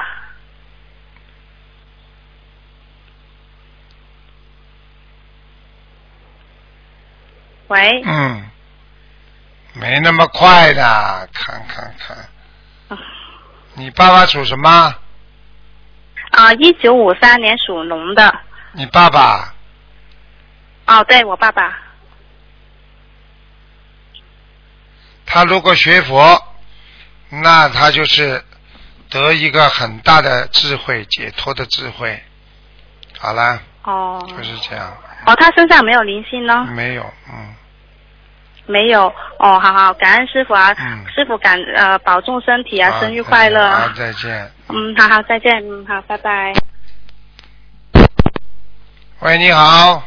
[7.72, 8.50] 喂，嗯，
[9.72, 12.18] 没那么快的，看看看。
[12.90, 12.98] 啊
[13.76, 14.94] 你爸爸属什么？
[16.32, 18.40] 啊，一九五三年属龙的。
[18.74, 19.54] 你爸爸
[20.86, 21.78] 哦，对我爸爸。
[25.26, 26.44] 他如果学佛，
[27.30, 28.44] 那他就是
[29.10, 32.22] 得一个很大的智慧，解脱的智慧。
[33.18, 34.22] 好了，哦。
[34.28, 36.66] 就是这样，哦，他身上没有灵性呢？
[36.72, 37.56] 没有，嗯，
[38.72, 39.06] 没有。
[39.38, 43.70] 哦，好好，感恩师傅啊，嗯师傅感呃保重身体啊，生日快乐。
[43.70, 44.50] 好，再见。
[44.70, 46.54] 嗯，好好，再见，嗯，好，拜拜。
[49.20, 50.02] 喂，你好，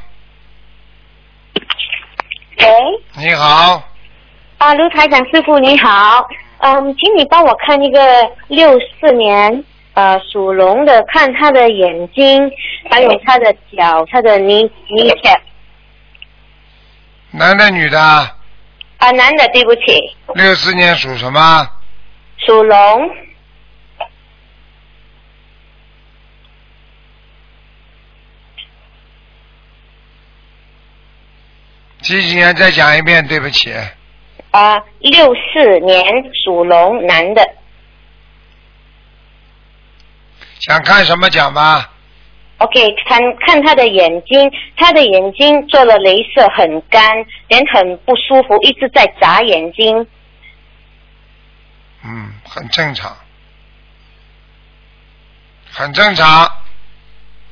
[2.59, 2.67] 喂，
[3.19, 3.83] 你好，
[4.59, 6.27] 啊，卢台长师傅你好，
[6.59, 8.01] 嗯，请你帮我看一个
[8.49, 12.51] 六四年呃属龙的，看他的眼睛，
[12.91, 15.31] 还有他的脚，他的泥泥脚
[17.31, 17.99] 男的女的？
[19.05, 21.71] 啊，男的，对不起，六四年属什么？
[22.39, 23.11] 属龙，
[32.01, 32.57] 几几年？
[32.57, 33.71] 再讲一遍，对不起。
[34.53, 36.03] 啊，六四年
[36.43, 37.47] 属龙男的，
[40.61, 41.91] 想看什么讲吧？
[42.65, 47.17] 哦 OK，看看他的眼睛，他的眼睛做了镭射，很干，
[47.49, 50.07] 人很不舒服，一直在眨眼睛。
[52.05, 53.15] 嗯，很正常，
[55.71, 56.51] 很正常。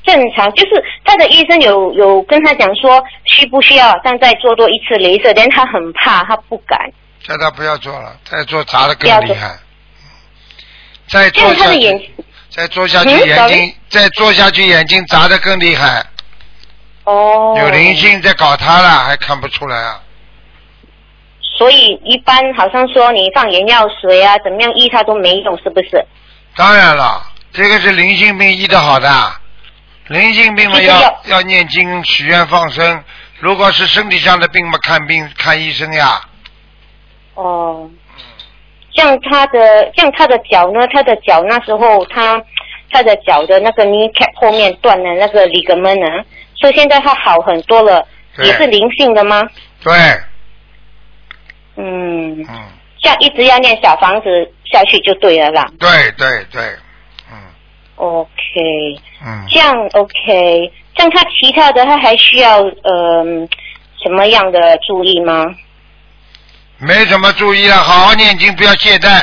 [0.02, 6.90] 正常，就是他的医生有有跟他讲说，需不需要但再做多一次镭射，但他很怕，他不敢。
[7.20, 9.56] 叫他不要做了，再做砸的更厉害。
[11.06, 11.96] 再做下去，的眼
[12.54, 16.04] 再做下去嗯眼睛，再做下去眼睛砸得更厉害，
[17.04, 20.00] 哦，有灵性在搞他了，还看不出来啊？
[21.58, 26.04] 所以一般好像说你放眼药水啊，怎么样医他都没用，是不是？
[26.54, 27.22] 当然了，
[27.52, 29.32] 这个是灵性病医的好的，
[30.08, 33.02] 灵性病嘛要要要念经、许愿、放生。
[33.38, 36.20] 如果是身体上的病嘛，看病看医生呀。
[37.34, 37.88] 哦，
[38.94, 42.42] 像他的像他的脚呢，他的脚那时候他
[42.90, 46.24] 他的脚的那个 kneecap 后面断了那个 ligament 呢，
[46.56, 48.06] 所以现在他好很多了，
[48.38, 49.42] 也是灵性的吗？
[49.82, 49.92] 对，
[51.76, 52.46] 嗯，嗯，
[53.02, 55.66] 像一直要念小房子下去就对了啦。
[55.78, 55.88] 对
[56.18, 56.62] 对对，
[57.30, 57.38] 嗯。
[57.96, 58.28] OK，
[59.24, 63.24] 嗯，这样 OK，像他其他的他还需要呃
[64.02, 65.46] 什么样的注意吗？
[66.84, 69.22] 没什么注意了，好好念经，不要懈怠。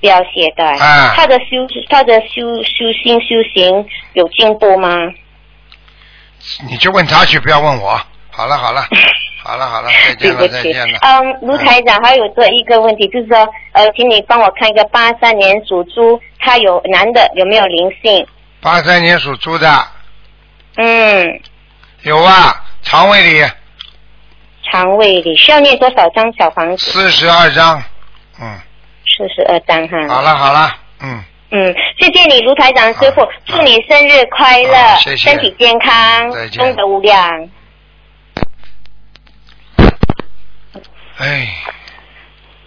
[0.00, 0.78] 不要懈怠。
[0.78, 4.96] 啊他的修他的修修心修行有进步吗？
[6.68, 8.00] 你就问他去，不要问我。
[8.30, 8.86] 好了好了，
[9.42, 13.36] 好了好了，再见了再见了。，嗯，卢台长还有这一个问题，就是说，
[13.72, 18.26] 呃，请你帮我看一个八三年属猪，他有男的有没有灵性？
[18.60, 19.86] 八三年属猪的
[20.76, 21.40] 嗯，
[22.02, 23.50] 有啊，肠胃里
[24.70, 26.90] 肠胃里需要念多少张小房子？
[26.90, 27.82] 四十二张。
[28.40, 28.58] 嗯，
[29.16, 30.14] 四十二张哈。
[30.14, 37.48] 好了好了，嗯，嗯，谢谢你，卢台长师傅，祝你生日快乐，好谢谢身体健康功德无量。
[41.18, 41.48] 哎，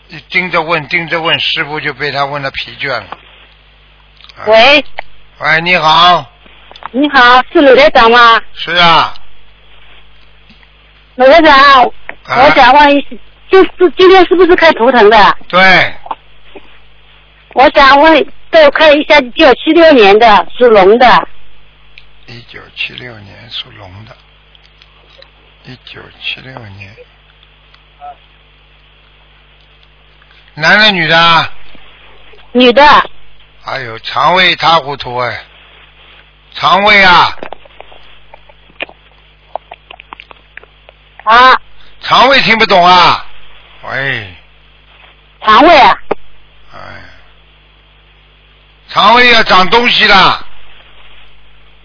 [0.10, 3.18] 你盯着问盯着问，师傅就被他问的疲倦了。
[4.38, 4.86] 啊喂，
[5.39, 6.24] 喂，你好，
[6.91, 8.39] 你好，是卢台长吗？
[8.54, 9.14] 是啊，
[11.16, 11.84] 鲁台长，
[12.24, 12.43] 啊。
[12.43, 13.07] 我想问一下，
[13.51, 15.38] 就是今天是不是开图腾的？
[15.47, 15.93] 对，
[17.53, 21.28] 我想问，再看一下一九七六年的属龙的，
[22.26, 24.16] 一九七六年属龙的，
[25.66, 26.95] 一九七六年，
[30.55, 31.18] 男的女的？
[31.18, 31.51] 啊？
[32.53, 32.84] 女的，
[33.66, 35.43] 哎呦，肠胃一塌糊涂哎，
[36.53, 37.36] 肠胃啊，
[41.24, 41.57] 啊，
[42.01, 43.26] 肠胃听不懂啊？
[43.84, 44.36] 喂，
[45.45, 45.97] 肠胃啊，
[46.74, 46.78] 哎，
[48.89, 50.45] 肠胃要长东西的，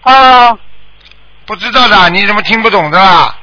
[0.03, 0.59] 哦，
[1.45, 3.35] 不知道的，你怎么听不懂的啦？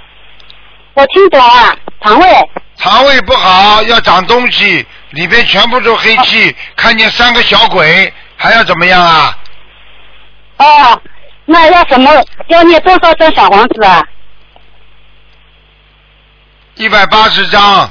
[0.95, 9.39] 我听懂啊，肠胃，肠胃不好要长东西，里边全部都黑气，看见三个小鬼，还要怎么样啊？
[10.59, 11.03] 哦，
[11.45, 12.11] 那要什么？
[12.49, 14.03] 要念多少张小房子啊？
[16.77, 17.91] 一百八十张，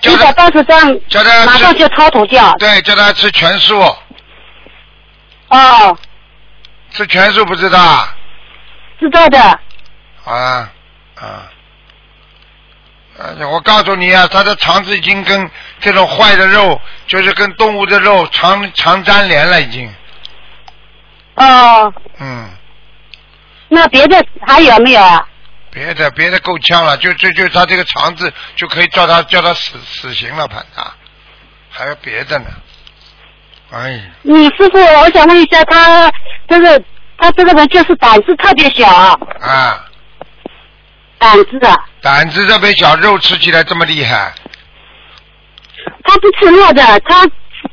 [0.00, 2.52] 叫一百八十张，叫他马上就超度掉。
[2.58, 3.78] 对，叫他吃全素，
[5.48, 5.96] 哦，
[6.90, 8.16] 吃全素不知道啊？
[8.98, 9.38] 知道的。
[10.24, 10.70] 啊
[11.16, 11.50] 啊！
[13.18, 15.50] 呃，我告诉你啊，他的肠子已经跟
[15.80, 19.94] 这种坏的肉，就是跟动物的肉长长粘连了，已经。
[21.34, 22.48] 哦，嗯，
[23.68, 25.28] 那别的还有没有啊？
[25.72, 30.92] 别的别的够呛了，就就就他这个肠子就可以叫他叫他死死刑了，判他。
[31.70, 32.46] 还有别的呢？
[33.70, 36.12] 哎，你师傅，我想问一下，他
[36.46, 36.78] 这个
[37.16, 38.86] 他这个人就是胆子特别小，
[39.40, 39.82] 啊，
[41.18, 44.34] 胆子的，胆子特别小，肉吃起来这么厉害，
[46.04, 47.26] 他不吃肉的，他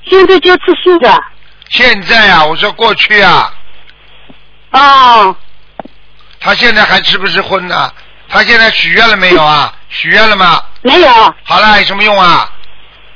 [0.05, 1.21] 现在就吃素的。
[1.69, 3.53] 现在啊，我说过去啊，
[4.71, 5.35] 哦，
[6.39, 7.91] 他现在还吃不吃荤呢？
[8.29, 9.73] 他现在许愿了没有啊？
[9.89, 10.63] 许愿了吗？
[10.81, 11.09] 没有
[11.43, 12.51] 好了，有什么用啊？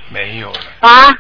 [0.10, 0.60] 没有了。
[0.82, 1.14] 啊？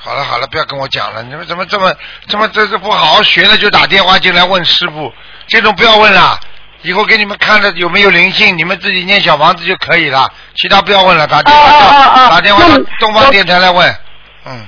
[0.00, 1.22] 好了好了，不要跟我讲了。
[1.24, 1.92] 你们怎么这么
[2.28, 5.12] 这么这这不好好学了就打电话进来问师傅，
[5.48, 6.38] 这种不要问了。
[6.82, 11.26] 以后给你们看了有没有灵性，你们自己念小房子就可以了，其他不要问了。
[11.26, 13.96] 打电话到、哦哦哦哦打电话到东方电台来问。
[14.44, 14.66] 嗯，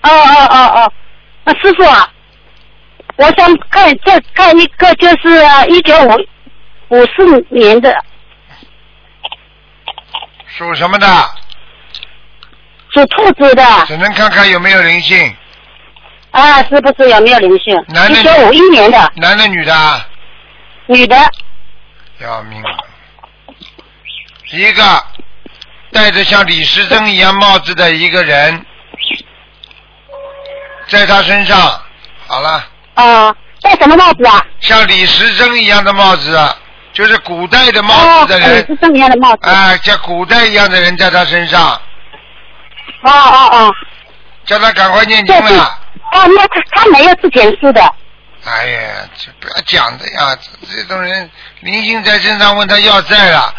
[0.00, 0.92] 哦哦哦哦，
[1.44, 2.08] 那师傅啊，
[3.16, 6.16] 我想看再看一个，就是一九五
[6.88, 8.04] 五四年的
[10.46, 11.06] 属什么的？
[12.94, 15.36] 属兔子的，只能看看有没有灵性。
[16.30, 17.74] 啊，是不是有没有灵性？
[17.88, 20.06] 男的一九五一年的男的女的啊？
[20.86, 21.16] 女的，
[22.18, 22.84] 要命了！
[24.50, 24.82] 一个
[25.92, 28.66] 戴着像李时珍一样帽子的一个人，
[30.88, 31.80] 在他身上，
[32.26, 32.62] 好了，
[32.94, 34.44] 啊，戴什么帽子啊？
[34.60, 36.38] 像李时珍一样的帽子，
[36.92, 37.94] 就是古代的帽
[38.26, 39.48] 子的哦，人，是这么样的帽子。
[39.48, 41.72] 啊，像古代一样的人在他身上，
[43.02, 43.74] 哦哦哦，
[44.44, 45.64] 叫他赶快念经这是了。
[46.12, 47.80] 哦，那他他没有之前是的。
[48.44, 51.30] 哎呀，这不要讲的呀，这这种人
[51.60, 53.54] 灵性在身上，问他要债了，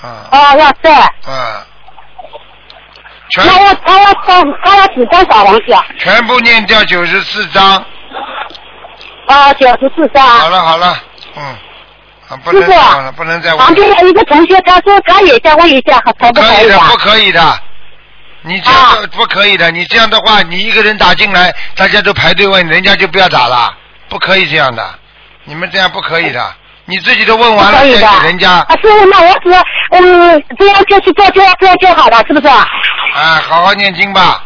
[0.00, 1.00] 啊哦，要债。
[1.26, 1.66] 啊，
[3.30, 5.84] 全那要他要他他要指多少东西啊？
[5.98, 7.84] 全部念掉九十四章。
[9.28, 10.26] 哦， 九十四张。
[10.26, 10.96] 好了好了，
[11.36, 11.42] 嗯，
[12.28, 16.96] 啊不能再问了，不能再问旁边了，有一个同学，他说他也想问一下，可不可以的，可以啊不？
[16.98, 17.60] 可以的。
[18.46, 23.74] 你这样的不可以的，你这样的话，你一个人打进来，大家都排队问，人家就不要打了，
[24.10, 24.86] 不可以这样的，
[25.44, 26.54] 你们这样不可以的，
[26.84, 29.50] 你自己都问完了再给人家，啊，师傅，那我只
[29.92, 32.46] 嗯这样就去做，就这样就好了，是不是？
[32.48, 32.68] 啊，
[33.14, 34.44] 啊，好好念经吧，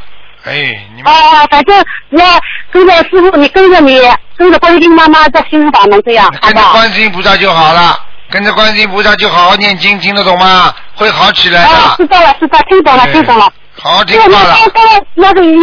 [0.49, 2.25] 哎，你们啊反正那
[2.71, 4.01] 跟着师傅，你跟着你
[4.37, 6.73] 跟着观音妈妈在心灵法门这样，好跟着好？
[6.73, 7.99] 观世音菩萨就好了，
[8.31, 10.75] 跟着观世音菩萨就好好念经，听得懂吗？
[10.95, 13.53] 会好起来啊，知的，道了，知道，听懂了，听懂了。
[13.81, 14.57] 好好听对，话了。
[14.59, 15.57] 那刚刚那个一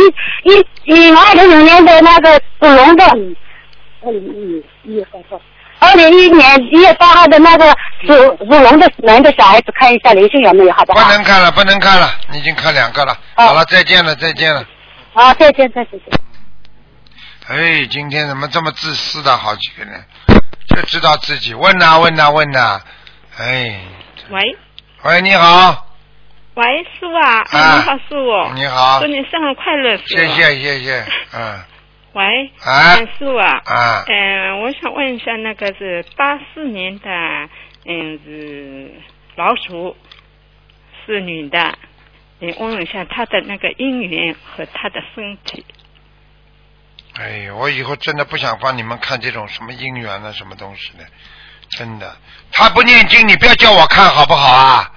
[0.43, 3.03] 一一二零零年的那个属龙的，
[4.05, 5.41] 二零一一月八号，
[5.79, 7.69] 二零一一年一月八号的那个
[8.07, 11.11] 属属龙的男的小孩子，看一下灵性有没有，好不不好？
[11.11, 13.11] 能看了，不能看了，你已经看两个了。
[13.35, 14.63] 哦好了，再见了，再见了。
[15.15, 15.99] 啊，再见，再见。
[17.47, 20.03] 哎，今天怎么这么自私的好几个人，
[20.67, 22.81] 就知道自己问呐、问呐、问呐、
[23.37, 23.79] 哎，
[24.29, 24.57] 喂。
[25.03, 25.87] 喂，你好，
[26.55, 28.99] 喂，师傅啊，你好，师傅，你好。
[28.99, 30.07] 祝你生日快乐，师傅。
[30.09, 31.63] 谢谢谢谢，嗯，
[32.13, 32.95] 喂，啊？
[32.95, 34.03] 嗯师傅啊，啊。
[34.07, 37.09] 嗯、我想问一下，那个是八四年的，
[37.85, 38.91] 嗯，是
[39.35, 39.95] 老鼠，
[41.05, 41.77] 是女的，
[42.45, 45.65] 你问一下他的那个姻缘和他的身体。
[47.19, 51.05] 哎，我以后真的不想帮你们看这种什么姻缘啊，什么东西的，
[51.69, 52.15] 真的。
[52.51, 54.91] 他不念经，你不要叫我看好不好啊？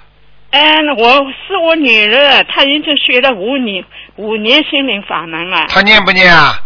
[0.51, 3.83] 嗯，我是我女儿，她已经学了五年
[4.15, 5.67] 五年心灵法门了。
[5.69, 6.59] 他念不念啊？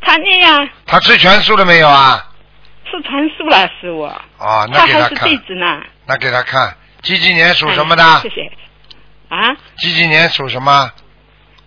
[0.00, 2.32] 她念呀，他吃全素了没有啊？
[2.84, 4.06] 吃全素了，是我。
[4.38, 5.82] 哦，那她还是给他看弟，子呢。
[6.06, 6.74] 那给他看。
[7.02, 8.02] 几几年属什么的？
[8.02, 8.50] 哎谢谢。
[9.28, 10.90] 啊，几几年属什么？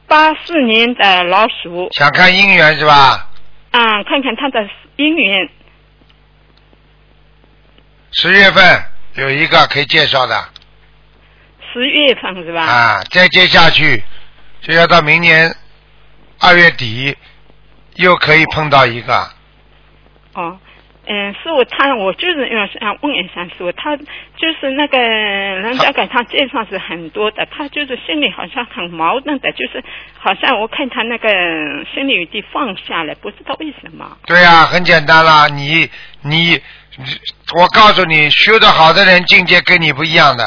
[0.07, 3.29] 八四年的老鼠，想看姻缘是吧？
[3.71, 4.59] 啊，看看他的
[4.97, 5.49] 姻缘。
[8.11, 8.83] 十月份
[9.13, 10.49] 有一个可以介绍的
[11.71, 12.63] 十月份是吧？
[12.63, 14.03] 啊，再接下去
[14.61, 15.55] 就要到明年
[16.39, 17.15] 二月底，
[17.95, 19.29] 又可以碰到一个。
[20.33, 20.59] 哦，
[21.11, 29.83] 嗯，是我，他我就是要想问一下说，他就是那个人家给他介绍是很多的，他就是心里好像很矛盾的，就是
[30.19, 31.27] 好像我看他那个
[31.91, 34.17] 心里有点放下了，不知道为什么。
[34.27, 35.89] 对啊、很简单啦，你
[36.21, 36.61] 你，
[37.57, 40.43] 我告诉你，修得好的人境界跟你不一样的。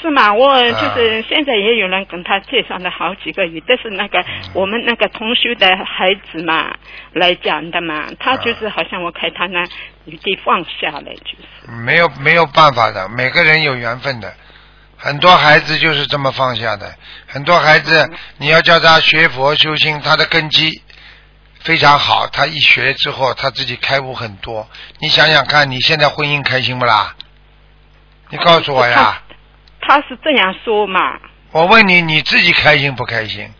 [0.00, 0.32] 是嘛？
[0.32, 4.24] 我啊就是现在也有人跟他介绍了好几个，有的是那个
[4.54, 6.74] 我们那个同学的孩子嘛
[7.12, 9.66] 来讲的嘛，他就是好像我看他那
[10.04, 11.70] 有点放下了，就是。
[11.84, 14.32] 没有没有办法的，每个人有缘分的。
[14.96, 16.94] 很多孩子就是这么放下的，
[17.26, 18.08] 很多孩子
[18.38, 20.80] 你要叫他学佛修心，他的根基
[21.58, 24.68] 非常好，他一学之后他自己开悟很多。
[25.00, 27.16] 你想想看，你现在婚姻开心不啦？
[28.30, 29.20] 你告诉我呀，
[29.82, 31.18] 他是这样说嘛，
[31.50, 33.52] 我问你，你自己开心不开心？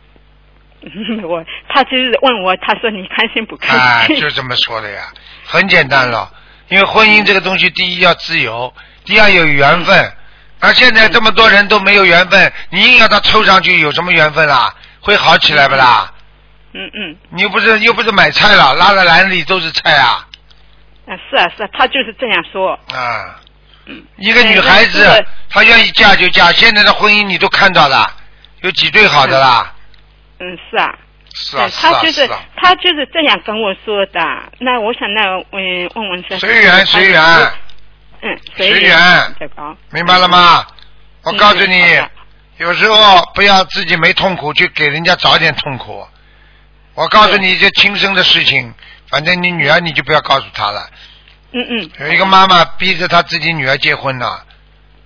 [1.28, 4.20] 我他就是问我，他说你开心不开心啊，心？
[4.20, 5.12] 就这么说的呀，
[5.44, 6.32] 很简单了。
[6.68, 8.72] 因为婚姻这个东西，第一要自由，
[9.04, 10.12] 第二有缘分。
[10.60, 14.74] 而现在这么多人都没有缘分，你硬要他凑上去，有什么缘分啦？
[15.00, 16.12] 会好起来不啦？
[16.72, 20.26] 嗯嗯，你又不是又不是买菜了，拉的篮里都是菜啊
[21.06, 22.72] 啊是啊是啊，他就是这样说。
[22.94, 23.38] 啊！
[23.86, 28.08] 嗯，一个女孩子她愿意嫁就嫁，现在的婚姻你都看到了，
[28.60, 29.74] 有几对好的啦？
[30.38, 30.94] 嗯是啊。
[31.34, 32.40] 是啊，对是啊，他就是是啊。
[32.56, 34.20] 他就是这样跟我说的。
[34.58, 35.22] 那我想那
[35.52, 37.22] 嗯问问是随缘随缘，
[38.20, 39.34] 嗯随缘？
[39.90, 40.66] 明白了吗？
[41.22, 42.00] 我告诉你
[42.58, 46.06] 有时候不要自己没痛苦，去给人家找点痛苦。
[46.94, 48.74] 我告诉你，这亲生的事情，
[49.08, 50.86] 反正你女儿你就不要告诉她了。
[51.52, 51.90] 嗯嗯。
[52.00, 54.44] 有一个妈妈逼着她自己女儿结婚了，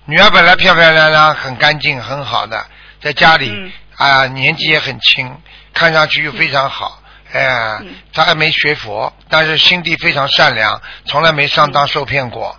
[0.05, 2.65] 女儿本来漂漂亮亮、很干净、很好的，
[3.01, 5.35] 在家里嗯啊、年纪也很轻，
[5.73, 7.01] 看上去又非常好，
[7.33, 7.81] 哎呀，
[8.13, 12.55] 他还没学佛，但是心地非常善良，从来没上当受骗过。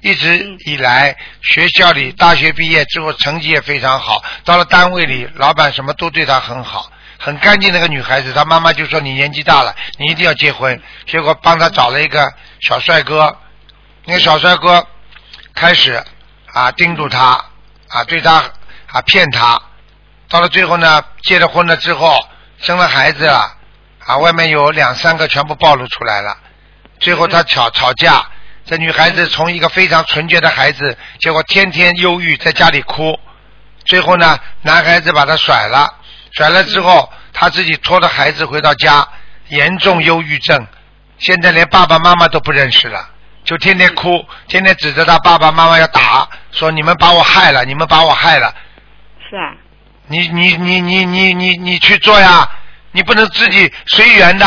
[0.00, 8.32] 一直以来，学校里大学毕业之后成绩也非常好，到了单位里，老板什么都对她很好，很干净那个女孩子。
[8.32, 13.36] 她妈妈就说：“你年纪大了，你一定要结婚。”结果帮她找了一个小帅哥，
[14.04, 14.86] 那个小帅哥
[15.54, 16.02] 开始
[16.52, 17.44] 啊盯住他
[17.88, 18.42] 啊，对他
[18.86, 19.60] 啊骗他，
[20.28, 22.18] 到了最后呢，结了婚了之后，
[22.58, 23.56] 生了孩子了
[24.06, 26.36] 啊，外面有两三个全部暴露出来了，
[27.00, 28.26] 最后他吵吵架。
[28.64, 33.18] 这女孩子从一个非常纯洁的孩子，结果天天忧郁，在家里哭。
[33.86, 35.88] 最后呢，男孩子把她甩了，
[36.32, 39.08] 甩了之后，他自己拖着孩子回到家，
[39.48, 40.66] 严重忧郁症，
[41.18, 43.08] 现在连爸爸妈妈都不认识了，
[43.44, 48.54] 就天天哭，天天指着他爸爸妈妈要打，说你们把我害了，你们把我害了。
[49.28, 49.54] 是啊。
[50.06, 52.50] 你你你你你你你去做呀，
[52.92, 54.46] 你不能自己随缘的。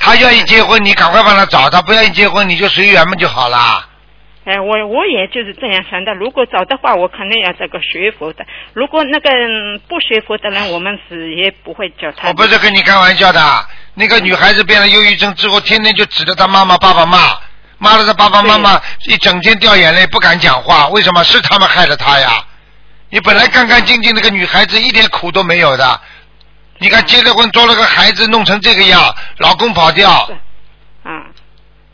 [0.00, 3.87] 他愿意结婚，你赶快帮他找；他不愿意结婚，你就随缘嘛就好了。
[4.48, 6.14] 哎，我我也就是这样想的。
[6.14, 8.46] 如果找的话，我肯定要这个学佛的。
[8.72, 9.28] 如果那个
[9.86, 12.28] 不学佛的人，我们是也不会叫他。
[12.28, 13.40] 我不是跟你开玩笑的。
[13.92, 17.18] 那个女孩子变了忧郁症之后，天天就指着她妈妈、爸爸骂，
[17.76, 20.88] 骂了她爸爸妈妈，一整天掉眼泪，不敢讲话。
[20.88, 21.22] 为什么？
[21.24, 22.30] 是他们害了她呀！
[23.10, 26.00] 你本来干干净净那个女孩子，一点苦都没有的。
[26.78, 30.10] 你看结了婚，多了个孩子，弄成这个样，老公跑掉，
[31.02, 31.26] 啊，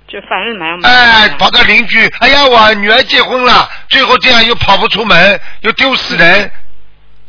[0.06, 6.50] 就反而蛮哎，跑到邻居，哎呀，我女儿结婚了，最后这样又跑不出门，又丢死人，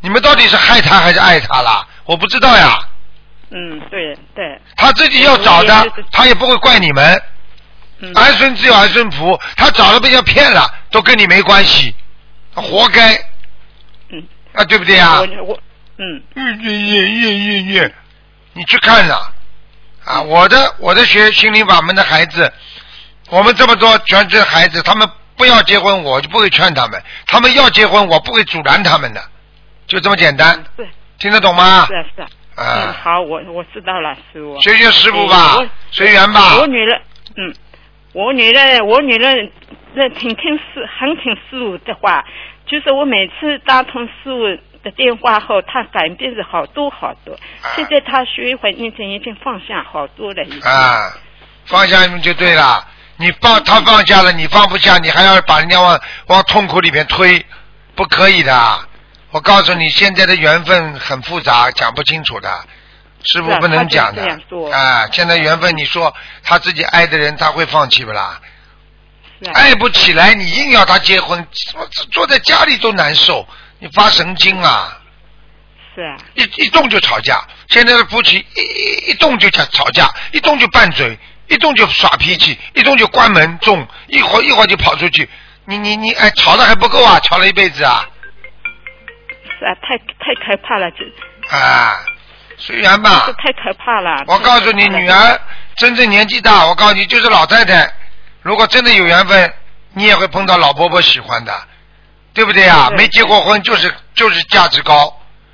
[0.02, 1.88] 你们到底是害他还是爱他了？
[2.06, 2.78] 我不知道呀。
[3.50, 4.60] 嗯，对对。
[4.76, 7.22] 他自己要找的，他也不会怪你们。
[8.00, 11.96] 嗯儿孙自有儿孙福，他找了被人家骗了，都跟你没关系，
[12.54, 13.16] 活该。
[14.10, 14.22] 嗯。
[14.54, 15.22] 啊，对不对呀？
[15.22, 15.60] 我我。
[15.98, 17.96] 嗯，越越越越越越，
[18.52, 19.34] 你去看呐，啊，
[20.28, 22.52] 我的我的学心灵法门的孩子，
[23.30, 29.22] 我们这么多全职孩子，他们不要结婚，我就不会劝他们；他们要结婚，我不会阻拦他们的，
[29.88, 30.64] 就这么简单。
[30.78, 30.88] 对，
[31.20, 31.86] 听得懂吗？
[31.88, 32.26] 是是。
[32.58, 34.62] 嗯，好，我我知道了，师傅。
[34.62, 35.58] 学学师傅吧，
[35.92, 36.58] 随缘吧。
[36.58, 37.02] 我女儿，
[37.36, 37.54] 嗯，
[38.14, 39.52] 我女儿，我女儿
[39.94, 42.24] 那挺听师，很听师傅的话，
[42.66, 44.58] 就是我每次打通师傅。
[44.86, 47.36] 的电话后，他改变是好多好多。
[47.76, 50.46] 现在他学会念经，已经放下好多了。
[50.62, 51.12] 啊，
[51.66, 52.88] 放下就对了。
[53.18, 57.44] 你放他放下了，你放不下，你还要把人家往往痛苦里面推，
[57.96, 58.80] 不可以的。
[59.32, 62.50] 我告诉你，现在的缘分很复杂，讲不清楚的，
[63.24, 64.24] 师傅不能讲的。
[64.72, 66.14] 啊，现在缘分，你说
[66.44, 68.40] 他自己爱的人，他会放弃不啦？
[69.54, 73.48] 爱不起来，你硬要他结婚，坐坐在家里都难受。
[73.80, 75.00] 你发神经啊！
[75.94, 77.42] 是啊，一一动就吵架。
[77.70, 81.18] 现在的夫妻一一动就吵吵架，一动就拌嘴，
[81.48, 85.30] 一动就耍脾气，一动就关门中，一会儿一会儿就跑出去。
[85.66, 88.08] 你你你，哎，吵的还不够啊，吵了一辈子啊！
[89.58, 92.00] 是啊，太太可怕了，这啊，
[92.58, 94.24] 虽然吧，太可怕了。
[94.28, 95.42] 我告诉你，女儿
[95.76, 97.92] 真正年纪大，我告诉你，就是老太太。
[98.42, 99.54] 如果真的有缘分，
[99.94, 101.68] 你也会碰到老伯伯喜欢的。
[102.36, 102.90] 对不对呀？
[102.96, 105.12] 没结过婚就是就是价值高。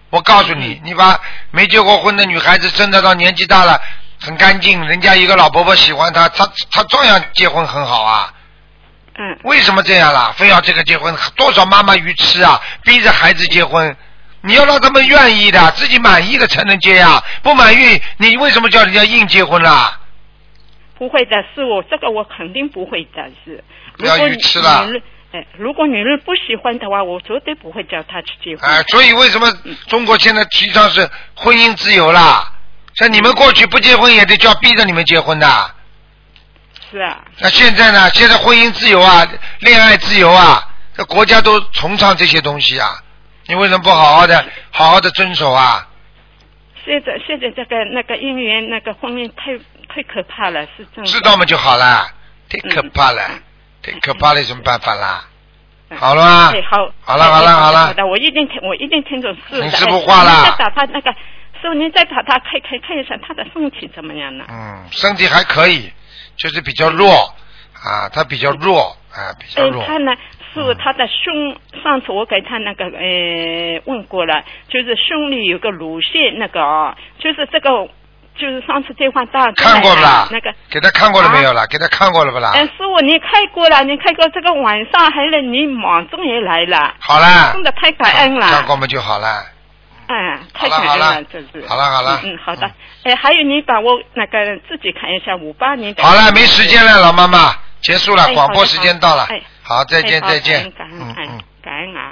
[0.09, 1.17] 我告诉你，你把
[1.51, 3.79] 没结过婚的女孩子真的到年纪大了，
[4.19, 8.33] 很干净，人家一个老婆婆喜欢她，她她照样结婚很好啊。
[9.15, 9.37] 嗯。
[9.43, 10.33] 为什么这样啦？
[10.35, 11.15] 非要这个结婚？
[11.37, 12.59] 多少妈妈愚痴啊！
[12.83, 13.95] 逼着孩子结婚，
[14.41, 17.23] 你要让他们愿意的，自己满意的才能结呀。
[17.43, 19.99] 不满意，你为什么叫人家硬结婚啦？
[20.97, 23.63] 不会的，是我这个我肯定不会的，是。
[23.97, 24.89] 不要愚痴了。
[25.31, 28.69] 哎，如果女人不喜欢的话，我绝对不会叫她去结婚。
[28.69, 29.49] 哎，所以为什么
[29.87, 32.51] 中国现在提倡是婚姻自由啦？
[32.95, 35.47] 像你们过去不结婚也得叫逼着你们结婚的。
[36.91, 37.23] 是啊。
[37.39, 38.09] 那现在呢？
[38.09, 39.25] 现在婚姻自由啊，
[39.59, 40.61] 恋爱自由啊，
[40.93, 43.01] 这国家都崇尚这些东西啊。
[43.47, 45.87] 你为什么不好好的、好好的遵守啊？
[46.83, 49.57] 现在现在这个那个姻缘那个婚姻太
[49.87, 51.05] 太可怕了，是这样。
[51.05, 52.05] 知道嘛就好了，
[52.49, 53.39] 太可怕了。
[53.81, 55.25] 太可怕了，有什么办法啦？
[55.97, 56.53] 好了吗？
[56.69, 57.87] 好，好了，好了，好了。
[57.87, 59.69] 好的，我一定听，我一定听懂师傅的。
[59.71, 60.45] 师傅话了。
[60.45, 64.45] 再打他那个师傅，您再把他看看看一下他的身体怎么样呢？
[64.49, 65.91] 嗯，身体还可以，
[66.37, 67.11] 就是比较弱
[67.83, 69.83] 啊，他比较弱啊，比较弱。
[69.85, 70.13] 他呢，
[70.53, 77.89] 是他的胸，上次我给他那个呃问过了，就是胸里有个乳腺那个啊，就是这个。
[78.37, 81.67] 就是上次电话打看过了啦，那个给他看过了没有了？
[81.67, 82.51] 给他看过了不啦？
[82.53, 86.93] 哎，师傅，你看过了，你看过这个晚上还来，你马上也来了。
[86.99, 87.51] 好了。
[87.53, 88.47] 真的太感恩了。
[88.47, 89.45] 看过嘛就好了。
[90.07, 91.67] 哎，太感恩了，这是。
[91.67, 92.71] 好了好了嗯，嗯好的。
[93.03, 96.03] 哎，还有你把我那个自己看一下五八年的。
[96.03, 99.41] 好了，没时间了，老妈妈，结束了，哎广播时间到了哎。
[99.63, 100.71] 好，再见哎再见。
[100.71, 101.41] 感恩嗯感恩嗯。
[101.63, 102.11] 感恩啊。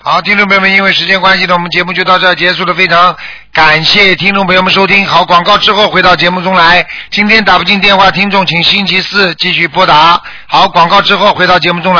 [0.00, 2.72] 好，听众朋友们，因为时间关系呢，我们节目就到这结束了。
[2.72, 3.14] 非常
[3.52, 5.04] 感谢听众朋友们收听。
[5.04, 6.86] 好，广告之后回到节目中来。
[7.10, 10.22] 今天打不进电话，听众请星期四继续拨打。
[10.46, 11.96] 好，广告之后回到节目中来。